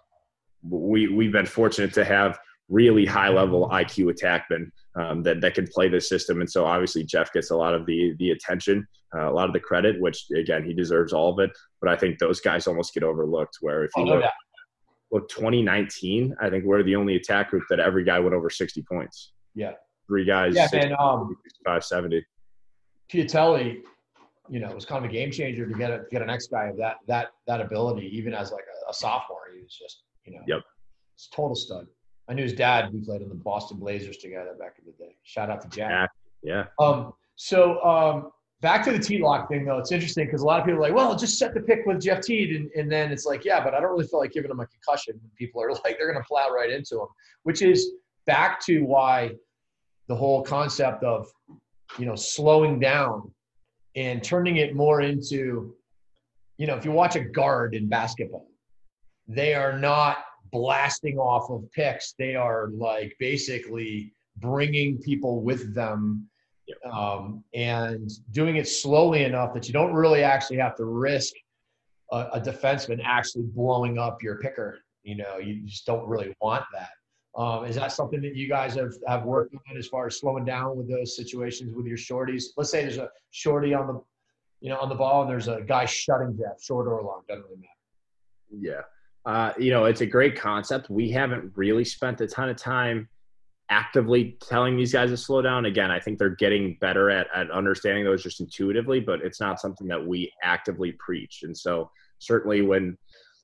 [0.67, 2.39] we we've been fortunate to have
[2.69, 7.03] really high level IQ attackmen um, that that can play this system, and so obviously
[7.03, 10.25] Jeff gets a lot of the the attention, uh, a lot of the credit, which
[10.35, 11.55] again he deserves all of it.
[11.81, 13.57] But I think those guys almost get overlooked.
[13.61, 14.23] Where if you oh, look,
[15.11, 18.83] look 2019, I think we're the only attack group that every guy went over 60
[18.91, 19.31] points.
[19.53, 19.71] Yeah.
[20.07, 20.53] three guys.
[20.55, 20.93] Yeah, man.
[20.99, 21.35] Um,
[21.65, 22.23] five seventy.
[23.11, 23.81] Piatelli,
[24.49, 26.65] you know, was kind of a game changer to get a, get an X guy
[26.65, 29.39] of that that that ability, even as like a, a sophomore.
[29.55, 30.61] He was just, you know, yep,
[31.13, 31.87] it's total stud.
[32.27, 32.91] I knew his dad.
[32.91, 35.15] We played in the Boston Blazers together back in the day.
[35.23, 36.09] Shout out to Jack.
[36.41, 36.65] Yeah.
[36.79, 37.13] Um.
[37.35, 39.77] So um, back to the T lock thing though.
[39.77, 42.01] It's interesting because a lot of people are like, well, just set the pick with
[42.01, 42.55] Jeff Teat.
[42.55, 44.67] and, and then it's like, yeah, but I don't really feel like giving him a
[44.67, 45.19] concussion.
[45.37, 47.07] People are like, they're going to plow right into him,
[47.43, 47.91] which is
[48.25, 49.31] back to why
[50.07, 51.27] the whole concept of
[51.97, 53.31] you know slowing down
[53.95, 55.75] and turning it more into
[56.57, 58.47] you know if you watch a guard in basketball
[59.27, 60.17] they are not
[60.55, 66.25] blasting off of picks they are like basically bringing people with them
[66.89, 71.33] um, and doing it slowly enough that you don't really actually have to risk
[72.13, 76.63] a, a defenseman actually blowing up your picker you know you just don't really want
[76.73, 76.89] that
[77.35, 80.45] um, is that something that you guys have, have worked on as far as slowing
[80.45, 82.45] down with those situations with your shorties?
[82.55, 84.01] Let's say there's a shorty on the,
[84.61, 87.43] you know, on the ball, and there's a guy shutting Jeff, short or long, doesn't
[87.43, 87.71] really matter.
[88.57, 88.81] Yeah,
[89.25, 90.89] uh, you know, it's a great concept.
[90.89, 93.09] We haven't really spent a ton of time
[93.69, 95.65] actively telling these guys to slow down.
[95.65, 99.59] Again, I think they're getting better at, at understanding those just intuitively, but it's not
[99.59, 101.41] something that we actively preach.
[101.43, 102.97] And so, certainly, when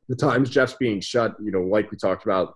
[0.08, 2.56] the times Jeff's being shut, you know, like we talked about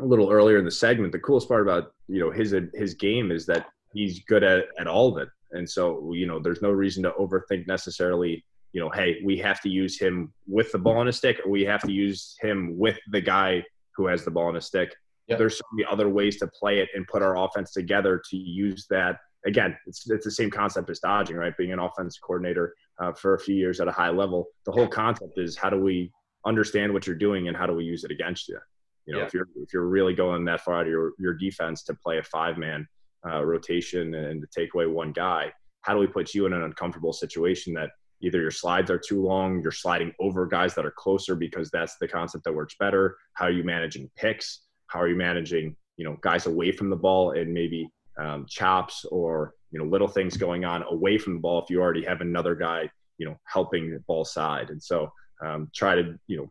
[0.00, 3.30] a little earlier in the segment, the coolest part about you know his his game
[3.30, 6.70] is that he's good at, at all of it, and so you know there's no
[6.70, 8.44] reason to overthink necessarily.
[8.72, 11.50] You know, hey, we have to use him with the ball on a stick, or
[11.50, 13.64] we have to use him with the guy
[13.96, 14.94] who has the ball on a stick.
[15.28, 15.38] Yep.
[15.38, 18.86] There's so many other ways to play it and put our offense together to use
[18.90, 19.18] that.
[19.44, 21.56] Again, it's, it's the same concept as dodging, right?
[21.56, 24.88] Being an offense coordinator uh, for a few years at a high level, the whole
[24.88, 26.12] concept is how do we
[26.44, 28.58] understand what you're doing and how do we use it against you?
[29.06, 29.26] You know, yeah.
[29.26, 32.18] if you're if you're really going that far out of your your defense to play
[32.18, 32.86] a five man
[33.28, 35.52] uh, rotation and to take away one guy,
[35.82, 37.90] how do we put you in an uncomfortable situation that
[38.22, 41.96] either your slides are too long, you're sliding over guys that are closer because that's
[41.98, 43.16] the concept that works better.
[43.34, 44.60] How are you managing picks?
[44.88, 47.88] How are you managing you know guys away from the ball and maybe
[48.18, 51.80] um, chops or you know little things going on away from the ball if you
[51.80, 52.88] already have another guy
[53.18, 55.10] you know helping the ball side and so
[55.44, 56.50] um, try to you know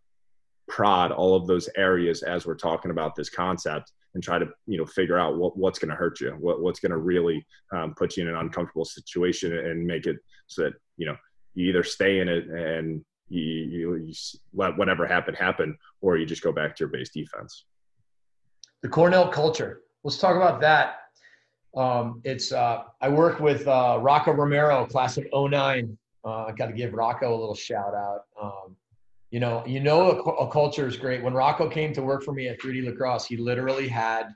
[0.67, 4.77] prod all of those areas as we're talking about this concept and try to you
[4.77, 7.93] know figure out what, what's going to hurt you what, what's going to really um,
[7.95, 11.15] put you in an uncomfortable situation and make it so that you know
[11.55, 14.13] you either stay in it and you, you, you
[14.53, 17.65] let whatever happen happen or you just go back to your base defense.
[18.83, 19.81] The cornell culture.
[20.03, 20.97] Let's talk about that.
[21.75, 26.67] Um, it's uh, i work with uh, rocco romero class of 09 uh, i got
[26.67, 28.21] to give rocco a little shout out.
[28.41, 28.77] Um,
[29.31, 31.21] you know, you know, a, a, culture is great.
[31.21, 34.29] When Rocco came to work for me at 3D Lacrosse, he literally had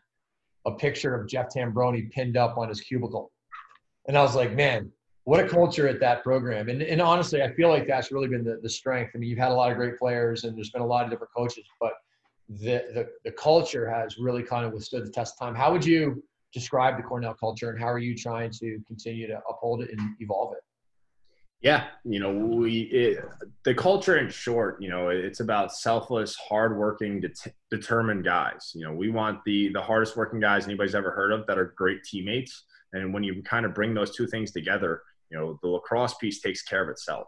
[0.66, 3.32] a picture of Jeff Tambroni pinned up on his cubicle,
[4.10, 4.92] and I was like, man,
[5.30, 6.70] what a culture at that program.
[6.70, 9.12] And, and honestly, I feel like that's really been the, the strength.
[9.14, 11.12] I mean, you've had a lot of great players, and there's been a lot of
[11.12, 11.94] different coaches, but
[12.50, 15.54] the, the the culture has really kind of withstood the test of time.
[15.54, 19.40] How would you describe the Cornell culture, and how are you trying to continue to
[19.48, 20.64] uphold it and evolve it?
[21.62, 23.24] Yeah, you know, we it,
[23.66, 28.72] the culture in short, you know, it's about selfless, hardworking, det- determined guys.
[28.74, 31.76] You know, we want the the hardest working guys anybody's ever heard of that are
[31.78, 32.64] great teammates.
[32.94, 36.42] And when you kind of bring those two things together, you know, the lacrosse piece
[36.42, 37.28] takes care of itself.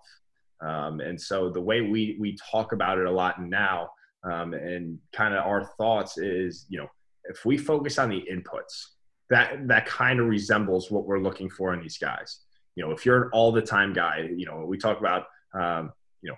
[0.62, 3.90] Um, and so the way we we talk about it a lot now,
[4.24, 6.88] um, and kind of our thoughts is, you know,
[7.26, 8.86] if we focus on the inputs,
[9.30, 12.42] that that kind of resembles what we're looking for in these guys
[12.76, 15.92] you know, if you're an all the time guy, you know, we talk about, um,
[16.22, 16.38] you know,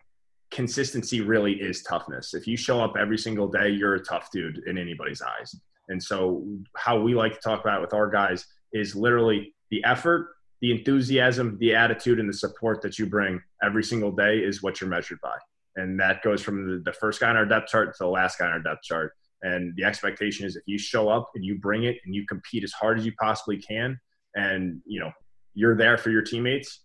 [0.51, 2.33] consistency really is toughness.
[2.33, 5.55] If you show up every single day, you're a tough dude in anybody's eyes.
[5.89, 6.45] And so,
[6.75, 10.29] how we like to talk about it with our guys is literally the effort,
[10.63, 14.79] the enthusiasm, the attitude, and the support that you bring every single day is what
[14.79, 15.35] you're measured by.
[15.75, 18.45] And that goes from the, first guy on our depth chart to the last guy
[18.45, 19.11] on our depth chart.
[19.41, 22.63] And the expectation is if you show up and you bring it and you compete
[22.63, 23.99] as hard as you possibly can,
[24.35, 25.11] and you know
[25.53, 26.79] you're there for your teammates,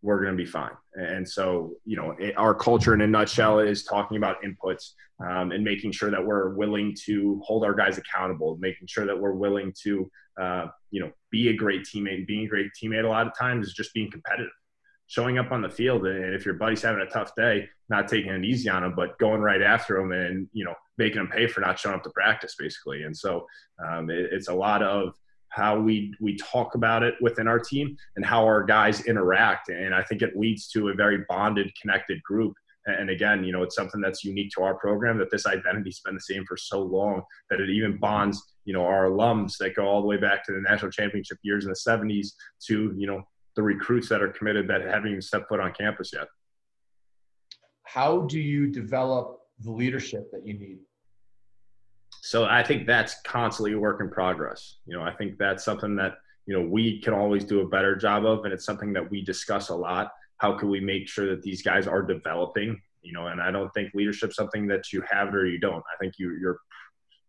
[0.00, 0.72] we're going to be fine.
[0.94, 4.92] And so, you know, it, our culture in a nutshell is talking about inputs
[5.22, 9.20] um, and making sure that we're willing to hold our guys accountable, making sure that
[9.20, 10.10] we're willing to,
[10.40, 12.26] uh, you know, be a great teammate.
[12.26, 14.52] Being a great teammate a lot of times is just being competitive.
[15.08, 18.32] Showing up on the field, and if your buddy's having a tough day, not taking
[18.32, 21.46] it easy on him, but going right after him, and you know making him pay
[21.46, 23.02] for not showing up to practice, basically.
[23.02, 23.46] And so
[23.86, 25.14] um, it, it's a lot of
[25.52, 29.94] how we we talk about it within our team and how our guys interact and
[29.94, 32.54] i think it leads to a very bonded connected group
[32.86, 36.14] and again you know it's something that's unique to our program that this identity's been
[36.14, 39.86] the same for so long that it even bonds you know our alums that go
[39.86, 42.28] all the way back to the national championship years in the 70s
[42.66, 43.22] to you know
[43.56, 46.26] the recruits that are committed that haven't even stepped foot on campus yet.
[47.84, 50.78] How do you develop the leadership that you need?
[52.22, 54.78] So i think that's constantly a work in progress.
[54.86, 56.14] You know i think that's something that
[56.46, 59.22] you know we can always do a better job of and it's something that we
[59.22, 60.12] discuss a lot.
[60.38, 62.80] How can we make sure that these guys are developing?
[63.02, 65.84] You know and i don't think leadership something that you have or you don't.
[65.92, 66.60] I think you you're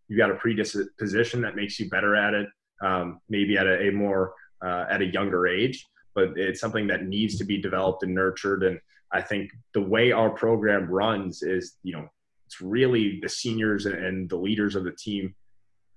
[0.08, 2.48] you got a predisposition that makes you better at it
[2.82, 4.34] um, maybe at a, a more
[4.64, 5.86] uh, at a younger age
[6.16, 8.64] but it's something that needs to be developed and nurtured.
[8.64, 8.80] And
[9.12, 12.08] i think the way our program runs is you know
[12.46, 15.36] it's really the seniors and the leaders of the team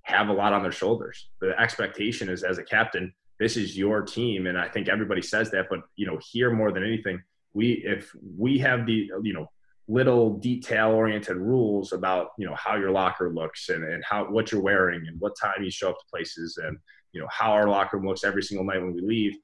[0.03, 1.29] have a lot on their shoulders.
[1.41, 4.47] The expectation is as a captain this is your team.
[4.47, 8.15] And i think everybody says that but you know here more than anything we if
[8.37, 9.51] we have the you know
[9.89, 14.51] little detail oriented rules about you know how your locker looks and, and how what
[14.51, 16.77] you're wearing and what time you show up to places and
[17.13, 19.37] you know how our locker room looks every single night when we leave.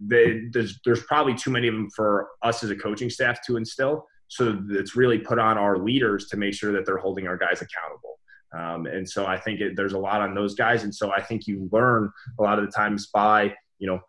[0.00, 3.56] They, there's there's probably too many of them for us as a coaching staff to
[3.56, 4.06] instill.
[4.28, 7.62] So it's really put on our leaders to make sure that they're holding our guys
[7.62, 8.18] accountable.
[8.58, 10.84] Um, and so i think it, there's a lot on those guys.
[10.84, 14.00] And so i think you learn a lot of the times by you know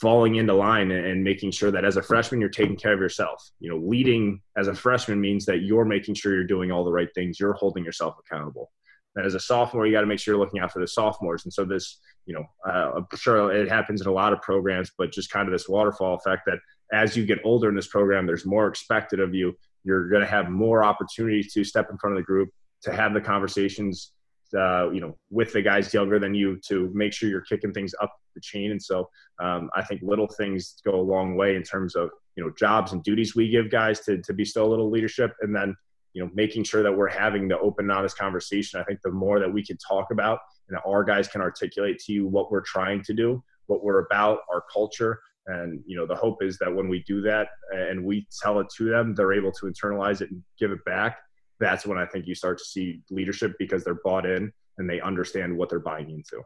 [0.00, 3.50] falling into line and making sure that as a freshman you're taking care of yourself.
[3.60, 6.92] You know leading as a freshman means that you're making sure you're doing all the
[6.92, 7.38] right things.
[7.38, 8.70] You're holding yourself accountable.
[9.16, 11.44] And as a sophomore you got to make sure you're looking out for the sophomores.
[11.44, 14.90] And so this you know uh, i'm sure it happens in a lot of programs
[14.96, 16.58] but just kind of this waterfall effect that
[16.92, 19.56] as you get older in this program there's more expected of you.
[19.84, 22.48] You're going to have more opportunities to step in front of the group
[22.82, 24.12] to have the conversations
[24.54, 27.94] uh, you know, with the guys younger than you to make sure you're kicking things
[28.00, 28.70] up the chain.
[28.70, 29.08] And so
[29.40, 32.92] um, I think little things go a long way in terms of, you know, jobs
[32.92, 35.32] and duties we give guys to, to bestow a little leadership.
[35.40, 35.76] And then,
[36.12, 38.80] you know, making sure that we're having the open, honest conversation.
[38.80, 40.38] I think the more that we can talk about
[40.68, 44.40] and our guys can articulate to you what we're trying to do, what we're about,
[44.52, 48.26] our culture, and you know the hope is that when we do that and we
[48.42, 51.18] tell it to them they're able to internalize it and give it back
[51.64, 55.00] that's when I think you start to see leadership because they're bought in and they
[55.00, 56.42] understand what they're buying into.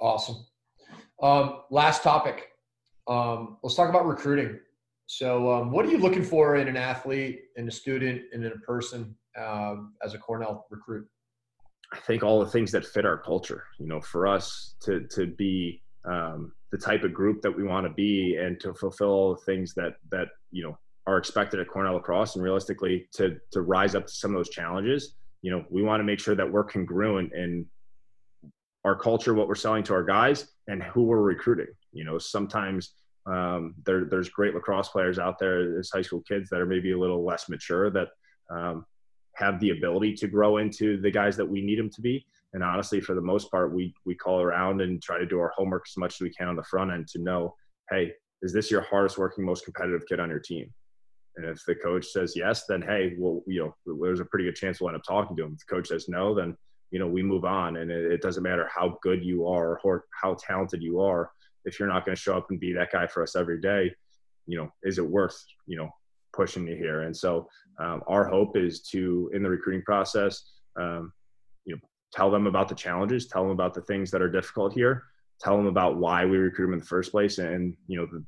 [0.00, 0.44] Awesome.
[1.22, 2.48] Um, last topic.
[3.06, 4.58] Um, let's talk about recruiting.
[5.06, 8.52] So, um, what are you looking for in an athlete, in a student, and in
[8.52, 11.06] a person um, as a Cornell recruit?
[11.92, 13.64] I think all the things that fit our culture.
[13.78, 17.86] You know, for us to to be um, the type of group that we want
[17.86, 21.68] to be, and to fulfill all the things that that you know are expected at
[21.68, 25.14] Cornell lacrosse, and realistically to to rise up to some of those challenges.
[25.42, 27.66] You know, we want to make sure that we're congruent in
[28.84, 31.68] our culture, what we're selling to our guys, and who we're recruiting.
[31.92, 32.94] You know, sometimes
[33.26, 36.92] um, there, there's great lacrosse players out there as high school kids that are maybe
[36.92, 38.08] a little less mature that
[38.50, 38.84] um,
[39.36, 42.26] have the ability to grow into the guys that we need them to be.
[42.52, 45.52] And honestly, for the most part, we we call around and try to do our
[45.56, 47.54] homework as much as we can on the front end to know,
[47.90, 50.72] hey, is this your hardest working, most competitive kid on your team?
[51.36, 54.56] And if the coach says yes, then hey, well, you know, there's a pretty good
[54.56, 55.54] chance we'll end up talking to him.
[55.54, 56.56] If the coach says no, then
[56.90, 57.76] you know we move on.
[57.76, 61.30] And it, it doesn't matter how good you are or how talented you are.
[61.64, 63.92] If you're not going to show up and be that guy for us every day,
[64.46, 65.90] you know, is it worth you know
[66.32, 67.02] pushing you here?
[67.02, 71.12] And so um, our hope is to in the recruiting process, um,
[71.64, 71.80] you know,
[72.12, 75.04] tell them about the challenges, tell them about the things that are difficult here,
[75.40, 78.24] tell them about why we recruit them in the first place, and you know the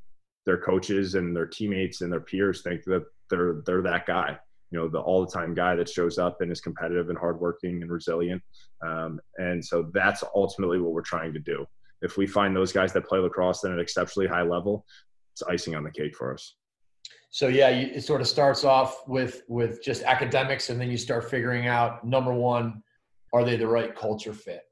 [0.47, 4.39] their coaches and their teammates and their peers think that they're they're that guy
[4.71, 7.83] you know the all the time guy that shows up and is competitive and hardworking
[7.83, 8.43] and resilient.
[8.87, 11.67] Um, and so that's ultimately what we're trying to do.
[12.03, 14.85] If we find those guys that play lacrosse at an exceptionally high level
[15.37, 16.57] it's icing on the cake for us.
[17.31, 20.97] So yeah you, it sort of starts off with with just academics and then you
[20.97, 22.83] start figuring out number one
[23.35, 24.63] are they the right culture fit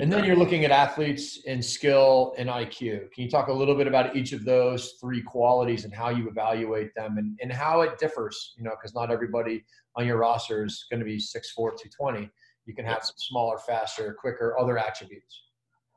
[0.00, 3.12] and then you're looking at athletes and skill and IQ.
[3.12, 6.28] Can you talk a little bit about each of those three qualities and how you
[6.28, 8.54] evaluate them and, and how it differs?
[8.56, 9.64] You know, because not everybody
[9.96, 12.30] on your roster is going to be 6'4, 220.
[12.64, 15.42] You can have some smaller, faster, quicker, other attributes.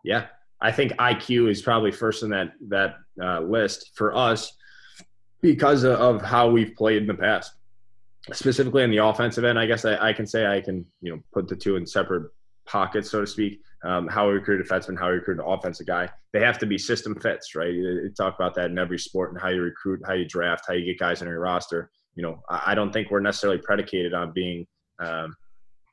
[0.04, 0.26] Yeah.
[0.60, 4.54] I think IQ is probably first in that that uh, list for us
[5.41, 7.54] because of how we've played in the past.
[8.32, 11.22] Specifically on the offensive end, I guess I, I can say I can you know
[11.34, 12.32] put the two in separate
[12.66, 15.86] pockets, so to speak um, how we recruit a defenseman, how we recruit an offensive
[15.86, 16.09] guy.
[16.34, 17.72] They have to be system fits, right?
[17.72, 20.74] You talk about that in every sport and how you recruit, how you draft, how
[20.74, 21.91] you get guys on your roster.
[22.16, 24.66] You know, I don't think we're necessarily predicated on being,
[24.99, 25.36] um,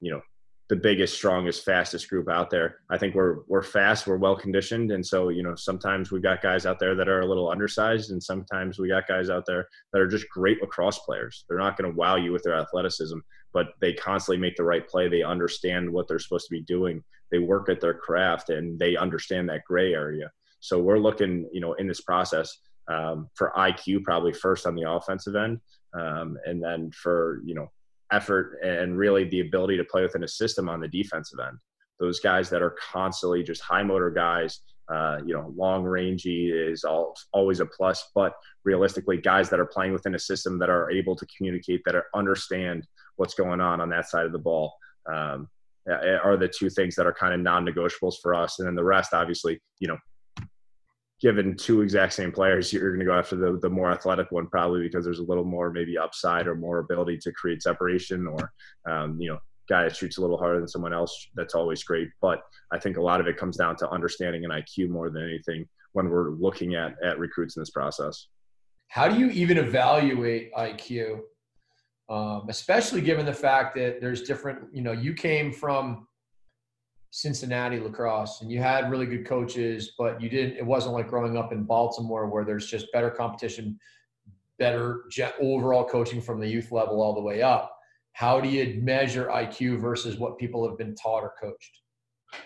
[0.01, 0.23] you know,
[0.69, 2.77] the biggest, strongest, fastest group out there.
[2.89, 6.41] I think we're we're fast, we're well conditioned, and so you know sometimes we've got
[6.41, 9.69] guys out there that are a little undersized, and sometimes we got guys out there
[9.93, 11.45] that are just great lacrosse players.
[11.47, 13.19] They're not going to wow you with their athleticism,
[13.53, 15.09] but they constantly make the right play.
[15.09, 17.03] They understand what they're supposed to be doing.
[17.31, 20.31] They work at their craft, and they understand that gray area.
[20.61, 24.91] So we're looking, you know, in this process um, for IQ probably first on the
[24.91, 25.61] offensive end,
[25.95, 27.71] um, and then for you know
[28.13, 31.59] effort and really the ability to play within a system on the defensive end.
[31.99, 34.61] Those guys that are constantly just high motor guys,
[34.93, 38.11] uh, you know, long rangey is all, always a plus.
[38.15, 38.35] But
[38.65, 42.07] realistically, guys that are playing within a system that are able to communicate, that are,
[42.15, 42.87] understand
[43.17, 44.75] what's going on on that side of the ball,
[45.13, 45.49] um,
[45.89, 48.59] are the two things that are kind of non-negotiables for us.
[48.59, 49.99] And then the rest, obviously, you know,
[51.21, 54.49] given two exact same players, you're going to go after the, the more athletic one
[54.49, 58.53] probably because there's a little more maybe upside or more ability to create separation or,
[58.91, 59.39] um, you know,
[59.69, 61.29] guy that shoots a little harder than someone else.
[61.35, 62.09] That's always great.
[62.21, 62.43] But
[62.73, 65.69] I think a lot of it comes down to understanding an IQ more than anything
[65.93, 68.27] when we're looking at, at recruits in this process.
[68.89, 71.21] How do you even evaluate IQ?
[72.13, 76.07] Um, especially given the fact that there's different, you know, you came from
[77.09, 81.39] Cincinnati lacrosse and you had really good coaches, but you didn't, it wasn't like growing
[81.39, 83.79] up in Baltimore where there's just better competition,
[84.59, 85.05] better
[85.41, 87.75] overall coaching from the youth level all the way up.
[88.13, 91.81] How do you measure IQ versus what people have been taught or coached?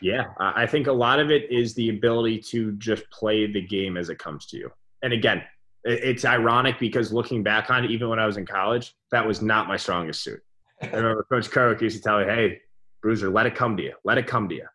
[0.00, 3.96] Yeah, I think a lot of it is the ability to just play the game
[3.96, 4.70] as it comes to you.
[5.02, 5.42] And again,
[5.87, 9.41] it's ironic because looking back on it, even when I was in college, that was
[9.41, 10.41] not my strongest suit.
[10.82, 12.61] I remember Coach Kerwick used to tell me, "Hey,
[13.07, 13.93] Bruiser, let it come to you.
[14.05, 14.66] Let it come to you.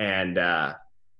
[0.00, 0.74] And uh,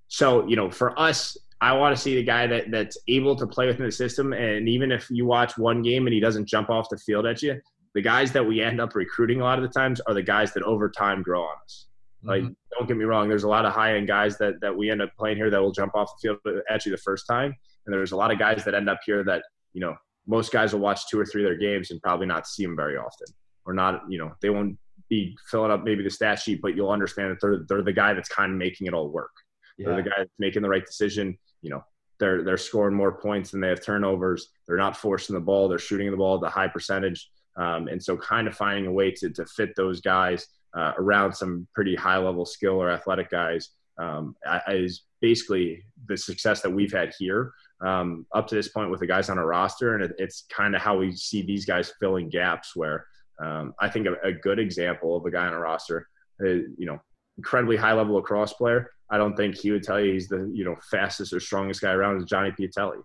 [0.08, 3.46] so, you know, for us, I want to see the guy that that's able to
[3.46, 4.32] play within the system.
[4.32, 7.42] And even if you watch one game and he doesn't jump off the field at
[7.42, 7.60] you,
[7.94, 10.52] the guys that we end up recruiting a lot of the times are the guys
[10.54, 11.86] that over time grow on us.
[12.24, 12.28] Mm-hmm.
[12.28, 14.90] Like, don't get me wrong, there's a lot of high end guys that that we
[14.90, 17.54] end up playing here that will jump off the field at you the first time,
[17.86, 19.94] and there's a lot of guys that end up here that you know
[20.26, 22.76] most guys will watch two or three of their games and probably not see them
[22.76, 23.26] very often,
[23.64, 26.90] or not you know they won't be filling up maybe the stat sheet, but you'll
[26.90, 29.30] understand that they're they're the guy that's kind of making it all work.
[29.78, 29.88] Yeah.
[29.88, 31.38] They're the guy that's making the right decision.
[31.62, 31.84] You know,
[32.20, 34.48] they're they're scoring more points than they have turnovers.
[34.66, 35.68] They're not forcing the ball.
[35.68, 37.30] They're shooting the ball at a high percentage.
[37.56, 41.32] Um, and so, kind of finding a way to to fit those guys uh, around
[41.32, 44.36] some pretty high level skill or athletic guys um,
[44.68, 49.06] is basically the success that we've had here um, up to this point with the
[49.06, 49.94] guys on our roster.
[49.94, 53.06] And it, it's kind of how we see these guys filling gaps where
[53.40, 56.08] um, I think a, a, good example of a guy on a roster,
[56.42, 57.00] uh, you know,
[57.36, 58.90] incredibly high level lacrosse player.
[59.10, 61.92] I don't think he would tell you he's the you know fastest or strongest guy
[61.92, 63.00] around is Johnny Piatelli,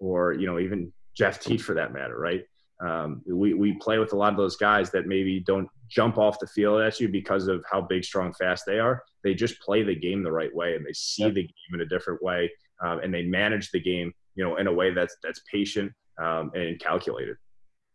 [0.00, 2.44] or you know even Jeff Teat for that matter, right?
[2.84, 6.40] Um, we we play with a lot of those guys that maybe don't jump off
[6.40, 9.02] the field at you because of how big, strong, fast they are.
[9.22, 11.34] They just play the game the right way and they see yep.
[11.34, 12.50] the game in a different way,
[12.82, 16.50] um, and they manage the game, you know, in a way that's that's patient um,
[16.54, 17.36] and calculated.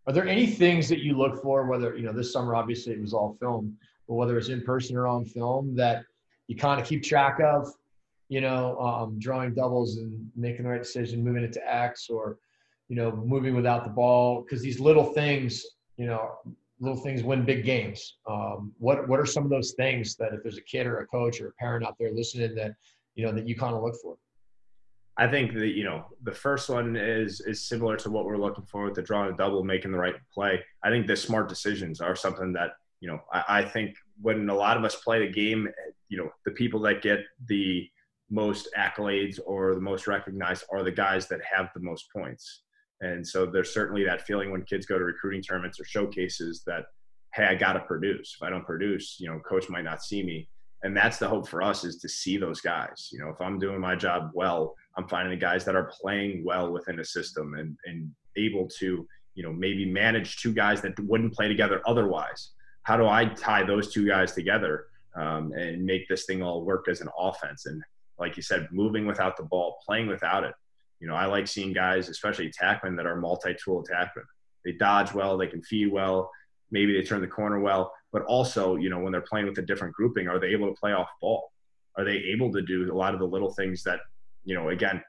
[0.07, 3.01] Are there any things that you look for, whether, you know, this summer, obviously it
[3.01, 3.77] was all film,
[4.07, 6.03] but whether it's in person or on film that
[6.47, 7.71] you kind of keep track of,
[8.27, 12.39] you know, um, drawing doubles and making the right decision, moving it to X or,
[12.87, 14.41] you know, moving without the ball?
[14.41, 15.63] Because these little things,
[15.97, 16.31] you know,
[16.79, 18.17] little things win big games.
[18.27, 21.07] Um, what, what are some of those things that if there's a kid or a
[21.07, 22.71] coach or a parent out there listening that,
[23.13, 24.15] you know, that you kind of look for?
[25.19, 28.65] I think that you know the first one is is similar to what we're looking
[28.65, 30.63] for with the drawing a double, making the right play.
[30.81, 34.55] I think the smart decisions are something that you know I, I think when a
[34.55, 35.67] lot of us play the game,
[36.07, 37.89] you know the people that get the
[38.29, 42.61] most accolades or the most recognized are the guys that have the most points.
[43.01, 46.85] And so there's certainly that feeling when kids go to recruiting tournaments or showcases that,
[47.33, 48.35] hey, I got to produce.
[48.39, 50.47] If I don't produce, you know, coach might not see me.
[50.83, 53.09] And that's the hope for us is to see those guys.
[53.11, 56.43] You know, if I'm doing my job well, I'm finding the guys that are playing
[56.45, 60.97] well within a system and, and able to, you know, maybe manage two guys that
[60.99, 62.51] wouldn't play together otherwise.
[62.83, 66.87] How do I tie those two guys together um, and make this thing all work
[66.89, 67.65] as an offense?
[67.65, 67.83] And
[68.17, 70.53] like you said, moving without the ball, playing without it.
[70.99, 74.25] You know, I like seeing guys, especially attackmen, that are multi-tool attackmen.
[74.65, 76.29] They dodge well, they can feed well,
[76.71, 79.61] maybe they turn the corner well, but also, you know, when they're playing with a
[79.63, 81.51] different grouping, are they able to play off ball?
[81.97, 83.99] Are they able to do a lot of the little things that
[84.43, 85.01] you know, again,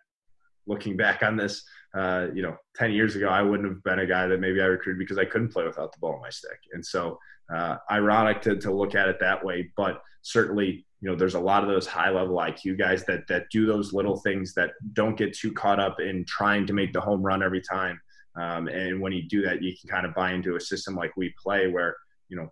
[0.67, 4.07] looking back on this, uh, you know, 10 years ago, I wouldn't have been a
[4.07, 6.59] guy that maybe I recruited because I couldn't play without the ball in my stick.
[6.73, 7.19] And so,
[7.53, 11.41] uh, ironic to, to look at it that way, but certainly, you know, there's a
[11.41, 15.17] lot of those high level IQ guys that, that do those little things that don't
[15.17, 17.99] get too caught up in trying to make the home run every time.
[18.37, 21.17] Um, and when you do that, you can kind of buy into a system like
[21.17, 21.97] we play where,
[22.29, 22.49] you know,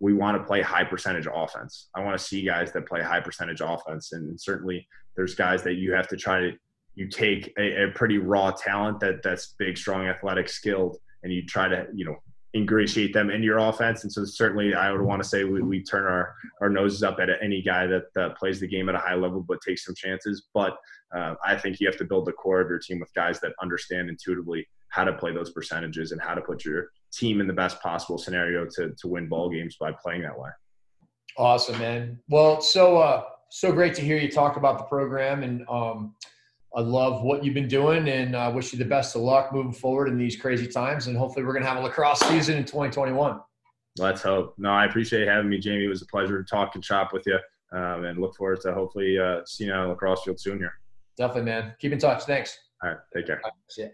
[0.00, 1.88] we want to play high percentage offense.
[1.94, 4.86] I want to see guys that play high percentage offense, and certainly
[5.16, 6.52] there's guys that you have to try to
[6.94, 11.44] you take a, a pretty raw talent that that's big, strong, athletic, skilled, and you
[11.46, 12.16] try to you know
[12.54, 14.04] ingratiate them into your offense.
[14.04, 17.18] And so certainly I would want to say we, we turn our, our noses up
[17.20, 19.94] at any guy that, that plays the game at a high level but takes some
[19.94, 20.46] chances.
[20.54, 20.76] But
[21.14, 23.52] uh, I think you have to build the core of your team with guys that
[23.60, 27.52] understand intuitively how to play those percentages and how to put your team in the
[27.52, 30.50] best possible scenario to to win ball games by playing that way.
[31.36, 32.18] Awesome, man.
[32.28, 36.14] Well, so uh, so great to hear you talk about the program, and um,
[36.76, 39.52] I love what you've been doing, and I uh, wish you the best of luck
[39.52, 41.06] moving forward in these crazy times.
[41.06, 43.40] And hopefully, we're gonna have a lacrosse season in 2021.
[43.98, 44.54] Let's hope.
[44.58, 45.84] No, I appreciate having me, Jamie.
[45.84, 47.38] It was a pleasure to talk and shop with you,
[47.72, 50.72] um, and look forward to hopefully uh, seeing you on the lacrosse field soon here.
[51.16, 51.74] Definitely, man.
[51.80, 52.24] Keep in touch.
[52.24, 52.56] Thanks.
[52.82, 52.98] All right.
[53.14, 53.40] Take care.
[53.68, 53.88] see ya.